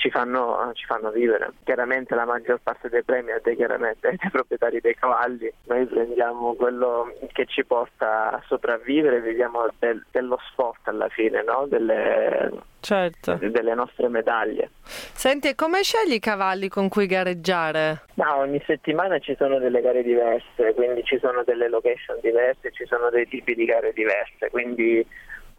ci, 0.00 0.10
fanno, 0.10 0.70
ci 0.74 0.86
fanno, 0.86 1.10
vivere. 1.10 1.52
Chiaramente 1.62 2.14
la 2.14 2.24
maggior 2.24 2.58
parte 2.62 2.88
dei 2.88 3.04
premi 3.04 3.32
è 3.32 3.40
dei, 3.42 3.54
dei 4.00 4.30
proprietari 4.30 4.80
dei 4.80 4.94
cavalli, 4.94 5.52
noi 5.64 5.84
prendiamo 5.84 6.54
quello 6.54 7.12
che 7.32 7.44
ci 7.46 7.64
porta 7.64 8.30
a 8.30 8.42
sopravvivere, 8.46 9.20
viviamo 9.20 9.68
del, 9.78 10.04
dello 10.10 10.38
sport 10.50 10.88
alla 10.88 11.08
fine, 11.10 11.42
no? 11.42 11.66
delle, 11.68 12.50
certo. 12.80 13.34
delle 13.34 13.74
nostre 13.74 14.08
medaglie. 14.08 14.70
Senti, 14.82 15.48
e 15.48 15.54
come 15.54 15.82
scegli 15.82 16.14
i 16.14 16.18
cavalli 16.18 16.68
con 16.68 16.88
cui 16.88 17.04
gareggiare? 17.04 18.04
No, 18.14 18.36
ogni 18.36 18.62
settimana 18.66 19.18
ci 19.18 19.36
sono 19.36 19.58
delle 19.58 19.82
gare 19.82 20.02
diverse, 20.02 20.72
quindi 20.74 21.04
ci 21.04 21.18
sono 21.18 21.44
delle 21.44 21.68
location 21.68 22.18
diverse, 22.22 22.72
ci 22.72 22.86
sono 22.86 23.10
dei 23.10 23.28
tipi 23.28 23.54
di 23.54 23.66
gare 23.66 23.92
diverse, 23.92 24.48
quindi 24.50 25.06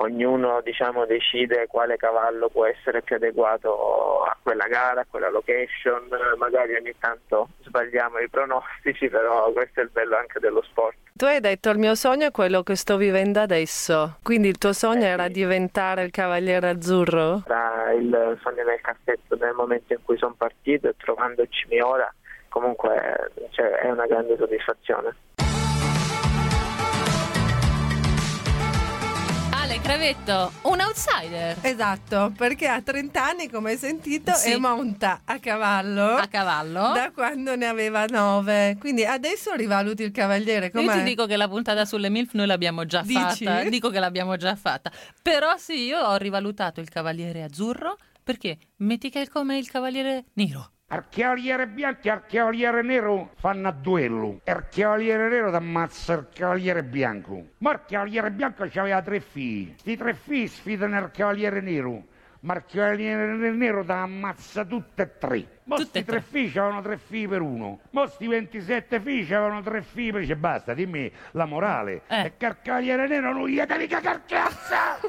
ognuno 0.02 0.62
diciamo, 0.62 1.06
decide 1.06 1.68
quale 1.68 1.98
cavallo 1.98 2.50
può 2.50 2.66
essere 2.66 3.02
più 3.02 3.16
adeguato 3.16 4.24
a 4.24 4.36
quella 4.42 4.68
gara, 4.68 5.02
a 5.02 5.06
quella 5.10 5.30
location, 5.30 6.08
magari 6.38 6.76
ogni 6.76 6.94
tanto 7.00 7.50
sbagliamo 7.64 8.20
i 8.20 8.30
pronostici, 8.30 9.10
però 9.10 9.52
questo 9.52 9.80
è 9.80 9.84
il 9.84 9.90
bello 9.92 10.18
anche 10.18 10.40
dello 10.40 10.62
sport. 10.64 10.96
Tu 11.14 11.26
hai 11.26 11.40
detto 11.40 11.70
il 11.70 11.78
mio 11.78 11.96
sogno 11.96 12.28
è 12.28 12.32
quello 12.32 12.64
che 12.64 12.76
sto 12.76 12.98
vivendo 12.98 13.40
adesso, 13.40 14.18
quindi 14.24 14.48
il 14.48 14.58
tuo 14.58 14.74
sogno 14.74 15.04
eh, 15.04 15.10
era 15.10 15.26
sì. 15.26 15.34
diventare 15.34 16.04
il 16.04 16.12
cavaliere 16.12 16.70
azzurro? 16.70 17.44
Era 17.46 17.92
il 17.94 18.40
sogno 18.42 18.64
nel 18.64 18.82
cassetto 18.82 19.36
nel 19.36 19.54
momento 19.54 19.94
in 19.94 20.00
cui 20.04 20.18
sono 20.18 20.36
partito 20.38 20.88
e 20.88 20.96
trovandoci 20.98 21.68
ora 21.80 22.12
comunque 22.50 23.32
cioè, 23.52 23.70
è 23.70 23.90
una 23.90 24.06
grande 24.06 24.36
soddisfazione. 24.38 25.16
Crevetto, 29.80 30.52
un 30.64 30.80
outsider. 30.80 31.58
Esatto, 31.62 32.34
perché 32.36 32.68
a 32.68 32.82
30 32.82 33.24
anni, 33.24 33.50
come 33.50 33.72
hai 33.72 33.78
sentito, 33.78 34.34
sì. 34.34 34.52
e 34.52 34.58
monta 34.58 35.22
a 35.24 35.40
cavallo. 35.40 36.16
A 36.16 36.28
cavallo. 36.28 36.92
Da 36.94 37.12
quando 37.14 37.56
ne 37.56 37.68
aveva 37.68 38.06
9. 38.06 38.78
Quindi 38.80 39.06
adesso 39.06 39.54
rivaluti 39.54 40.04
il 40.04 40.12
cavaliere. 40.12 40.72
Com'è? 40.72 40.84
Io 40.84 40.92
ti 40.92 41.04
dico 41.04 41.26
che 41.26 41.38
la 41.38 41.48
puntata 41.48 41.86
sulle 41.86 42.10
MILF 42.10 42.34
noi 42.34 42.48
l'abbiamo 42.48 42.86
già 42.86 43.02
Dici? 43.02 43.46
fatta. 43.46 43.70
Dico 43.70 43.90
che 43.90 44.00
l'abbiamo 44.00 44.36
già 44.38 44.56
fatta. 44.56 44.92
Però 45.22 45.56
sì, 45.58 45.86
io 45.86 46.00
ho 46.00 46.16
rivalutato 46.18 46.80
il 46.80 46.90
cavaliere 46.90 47.44
azzurro 47.44 47.98
perché 48.24 48.58
metti 48.78 49.10
che 49.10 49.22
è 49.22 49.28
come 49.28 49.58
il 49.58 49.70
cavaliere 49.70 50.26
nero. 50.34 50.72
Archialiere 50.94 51.68
bianco 51.68 52.02
e 52.02 52.10
archialiere 52.10 52.82
nero 52.82 53.32
fanno 53.38 53.70
a 53.70 53.72
duello. 53.72 54.42
Il 54.44 54.66
cavaliere 54.70 55.30
nero 55.30 55.50
ti 55.50 55.56
ammazza 55.56 56.14
il 56.16 56.28
cavaliere 56.34 56.84
bianco. 56.84 57.46
Ma 57.60 57.72
il 57.72 57.82
cavaliere 57.88 58.30
bianco 58.30 58.64
aveva 58.64 59.02
tre 59.02 59.22
figli. 59.22 59.74
Sti 59.78 59.96
tre 59.96 60.14
figli 60.14 60.48
sfidano 60.48 61.00
il 61.00 61.10
cavaliere 61.12 61.62
nero. 61.62 62.04
Marchioniere 62.42 63.52
Nero 63.52 63.86
ti 63.86 63.92
ammazza 63.92 64.66
tutte 64.66 65.04
e 65.04 65.18
tre. 65.18 65.38
E 65.38 65.78
sti 65.78 66.04
tre 66.04 66.22
figli 66.22 66.58
avevano 66.58 66.82
tre 66.82 66.98
figli 66.98 67.30
per 67.30 67.40
uno. 67.42 67.80
Mo 67.92 68.08
sti 68.08 68.28
27 68.28 69.00
figli 69.00 69.34
avevano 69.34 69.62
tre 69.62 69.84
figli 69.84 70.12
per... 70.12 70.22
Dice 70.22 70.36
basta, 70.36 70.74
dimmi 70.74 71.10
la 71.32 71.46
morale. 71.46 72.02
Eh. 72.08 72.26
E 72.26 72.34
Carcaliere 72.36 73.08
Nero 73.08 73.32
non 73.32 73.48
gli 73.48 73.62
dà 73.62 73.78
mica 73.78 74.02
carcazza! 74.02 75.00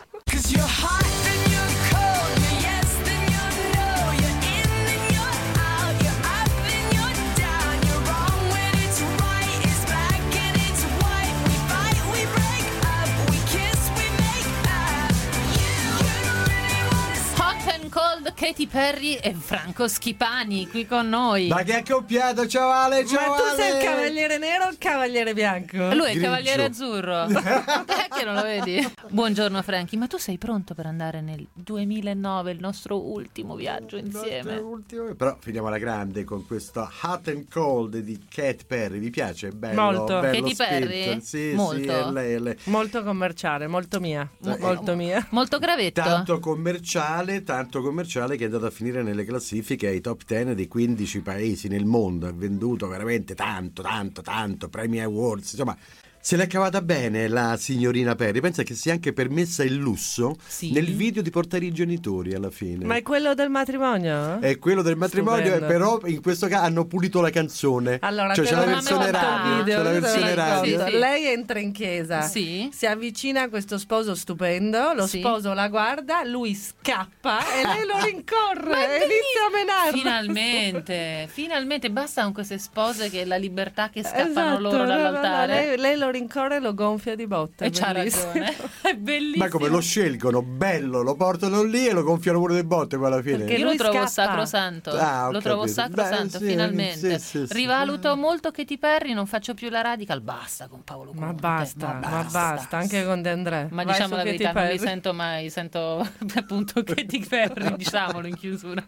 Katy 18.35 18.67
Perry 18.67 19.15
e 19.15 19.35
Franco 19.35 19.87
Schipani 19.89 20.67
qui 20.69 20.87
con 20.87 21.09
noi. 21.09 21.49
Ma 21.49 21.63
che 21.63 21.77
accoppiato, 21.77 22.47
ciao 22.47 22.71
Ale, 22.71 23.07
ciao 23.07 23.31
Ma 23.31 23.37
tu 23.37 23.43
Ale. 23.43 23.57
sei 23.63 23.77
il 23.77 23.85
cavaliere 23.85 24.39
nero 24.39 24.65
o 24.65 24.71
il 24.71 24.79
cavaliere 24.79 25.35
bianco? 25.35 25.77
Lui 25.95 26.07
è 26.07 26.11
il 26.11 26.21
cavaliere 26.21 26.65
azzurro. 26.65 27.27
Perché 27.31 28.25
non 28.25 28.35
lo 28.35 28.43
vedi? 28.43 28.93
Buongiorno 29.09 29.61
Franchi, 29.63 29.97
ma 29.97 30.07
tu 30.07 30.17
sei 30.19 30.39
pronto 30.39 30.75
per 30.75 30.87
andare 30.87 31.21
nel 31.21 31.47
2009, 31.53 32.53
il 32.53 32.61
nostro 32.61 33.01
ultimo 33.01 33.55
viaggio 33.55 33.97
insieme? 33.97 34.57
Ultimo- 34.57 35.15
Però 35.15 35.37
finiamo 35.39 35.69
alla 35.69 35.79
grande 35.79 36.25
con 36.25 36.47
questo 36.47 36.89
Hot 37.03 37.29
and 37.29 37.49
Cold 37.51 37.99
di 37.99 38.25
Cat 38.29 38.65
Perry. 38.67 38.99
Vi 38.99 39.11
piace? 39.11 39.51
Bello, 39.51 39.81
Molto. 39.81 40.21
bello 40.21 40.49
Katy. 40.49 40.57
Perry? 40.57 41.21
Sì, 41.21 41.53
Molto. 41.55 41.81
sì, 41.83 41.87
è 41.89 42.11
lei, 42.11 42.35
è 42.35 42.39
lei. 42.39 42.57
Molto 42.65 43.03
commerciale, 43.03 43.67
molto 43.67 44.01
mia. 44.01 44.29
Eh, 44.45 44.57
molto 44.59 44.95
mia. 44.95 45.27
Molto 45.31 45.59
gravetto. 45.59 46.01
Tanto 46.03 46.39
commerciale, 46.39 47.43
tanto 47.43 47.83
commerciale 47.83 48.22
che 48.31 48.43
è 48.43 48.45
andato 48.47 48.67
a 48.67 48.71
finire 48.71 49.03
nelle 49.03 49.25
classifiche 49.25 49.89
ai 49.89 50.01
top 50.01 50.25
10 50.25 50.55
dei 50.55 50.69
15 50.69 51.21
paesi 51.21 51.69
nel 51.69 51.85
mondo. 51.85 52.27
Ha 52.27 52.33
venduto 52.33 52.87
veramente 52.87 53.35
tanto, 53.35 53.83
tanto, 53.83 54.23
tanto. 54.23 54.69
Premi 54.69 55.01
Awards, 55.01 55.53
insomma. 55.53 55.77
Se 56.25 56.37
l'è 56.37 56.47
cavata 56.47 56.81
bene 56.83 57.27
la 57.27 57.57
signorina 57.59 58.15
Perry. 58.15 58.39
Pensa 58.39 58.63
che 58.63 58.75
si 58.77 58.89
è 58.89 58.93
anche 58.93 59.13
permessa 59.13 59.65
il 59.65 59.75
lusso 59.75 60.37
nel 60.71 60.95
video 60.95 61.21
di 61.21 61.31
portare 61.31 61.65
i 61.65 61.73
genitori 61.73 62.33
alla 62.33 62.49
fine. 62.51 62.85
Ma 62.85 62.95
è 62.95 63.03
quello 63.03 63.35
del 63.35 63.49
matrimonio? 63.51 64.39
È 64.41 64.57
quello 64.61 64.83
del 64.83 64.95
matrimonio, 64.97 65.47
Stupendo. 65.51 65.67
però 65.67 66.01
in 66.05 66.23
questo 66.23 66.47
caso 66.47 66.65
hanno 66.65 66.87
pulito 66.87 67.21
la 67.21 67.31
canzone. 67.31 67.99
Allora, 68.01 68.35
cioè 68.35 68.45
c'è 68.45 68.55
la 68.55 68.65
versione 68.67 69.11
radio. 69.11 69.57
video, 69.65 69.77
c'è 69.77 69.83
la 69.83 69.91
versione 69.99 70.35
radio. 70.37 70.87
Lei 70.97 71.27
entra 71.27 71.59
in 71.59 71.73
chiesa, 71.73 72.21
si 72.23 72.71
avvicina 72.89 73.43
a 73.43 73.49
questo 73.49 73.77
sposo 73.77 74.15
stupendo, 74.15 74.93
lo 74.93 75.09
Sì. 75.09 75.19
sposo 75.19 75.53
la 75.55 75.67
guarda, 75.67 76.23
lui 76.23 76.55
scappa 76.55 77.41
e 77.41 77.67
lei 77.67 77.85
lo 77.85 77.99
rincorre 78.05 79.01
e 79.01 79.05
inizia 79.07 79.47
a 79.49 79.51
menarlo. 79.53 79.99
Finalmente, 79.99 81.29
finalmente 81.33 81.91
basta 81.91 82.23
con 82.23 82.33
queste 82.33 82.59
spose 82.59 83.11
che 83.11 83.25
la 83.25 83.37
libertà 83.37 83.91
che 83.91 84.05
scappano 84.05 84.29
Esatto, 84.31 84.61
loro 84.61 84.77
no, 84.79 84.85
no, 84.85 84.95
no, 84.95 85.03
dall'altare. 85.03 85.67
lei, 85.67 85.79
lei 85.79 85.97
lo 85.99 86.11
rincorre 86.13 86.57
e 86.57 86.61
lo 86.61 86.73
gonfia 86.75 87.17
di 87.17 87.27
botte. 87.27 87.65
E 87.65 87.71
c'ha 87.71 87.91
ragione. 87.91 88.55
È 88.81 88.95
bellissimo. 88.95 89.45
Ma 89.45 89.51
come 89.51 89.69
lo 89.69 89.81
scelgono, 89.81 90.43
bello, 90.43 91.03
lo 91.03 91.15
portano 91.17 91.63
lì 91.65 91.87
e 91.89 91.93
lo 91.93 92.05
gonfiano 92.05 92.39
pure 92.39 92.55
le 92.55 92.65
botte 92.65 92.97
poi 92.97 93.07
alla 93.07 93.21
fine. 93.23 93.45
Io 93.53 93.65
lo 93.65 93.75
trovo 93.75 94.07
sacrosanto. 94.07 94.91
Ah, 94.93 95.29
lo 95.31 95.41
trovo 95.41 95.63
capito. 95.63 95.81
sacrosanto, 95.81 96.39
Beh, 96.39 96.45
sì, 96.45 96.51
finalmente. 96.51 97.19
sì, 97.19 97.39
sì, 97.41 97.47
sì. 97.47 97.53
Rivaluto 97.53 98.17
molto 98.17 98.51
Katy 98.53 98.79
Perry, 98.79 99.13
non 99.13 99.27
faccio 99.27 99.55
più 99.55 99.69
la 99.71 99.81
radical, 99.81 100.21
basta 100.21 100.69
con 100.69 100.85
Paolo 100.85 101.11
Conte. 101.11 101.25
Ma 101.25 101.33
basta, 101.33 101.99
ma 102.01 102.27
basta, 102.31 102.77
anche 102.77 103.05
con 103.05 103.23
De 103.23 103.31
André. 103.31 103.67
Ma 103.71 103.83
Vai 103.83 103.93
diciamo 103.95 104.17
la 104.17 104.23
Katy 104.23 104.37
verità, 104.37 104.53
non 104.61 104.71
li 104.71 104.79
sento 104.79 105.13
mai, 105.15 105.51
sento 105.51 106.07
appunto 106.37 106.83
Katy 106.85 107.27
Perry, 107.27 107.75
diciamolo 107.77 108.27
in 108.27 108.37
chiusura. 108.37 108.85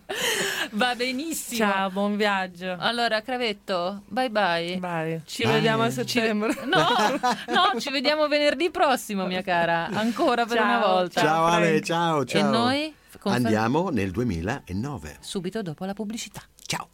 Va 0.72 0.94
benissimo. 0.94 1.58
Ciao, 1.70 1.90
buon 1.90 2.16
viaggio. 2.16 2.76
Allora, 2.78 3.20
Cravetto, 3.22 4.02
bye 4.06 4.30
bye. 4.30 4.76
Bye. 4.78 5.22
Ci 5.24 5.42
Bye. 5.44 5.52
vediamo 5.52 5.82
a 5.82 5.88
Ci- 5.88 6.04
settembre. 6.04 6.54
No, 6.64 6.84
no, 7.48 7.80
ci 7.80 7.90
vediamo 7.90 8.26
venerdì 8.28 8.70
prossimo, 8.70 9.26
mia 9.26 9.42
cara. 9.42 9.88
Ancora 9.92 10.44
per 10.46 10.56
Ciao, 10.56 10.64
una 10.66 10.86
volta. 10.86 11.20
Ciao 11.20 11.44
Ale, 11.46 11.80
ciao, 11.82 12.24
ciao. 12.24 12.40
E 12.40 12.42
noi? 12.50 12.94
Confer- 13.20 13.44
Andiamo 13.44 13.88
nel 13.90 14.10
2009. 14.10 15.16
Subito 15.20 15.62
dopo 15.62 15.84
la 15.84 15.94
pubblicità. 15.94 16.42
Ciao. 16.66 16.88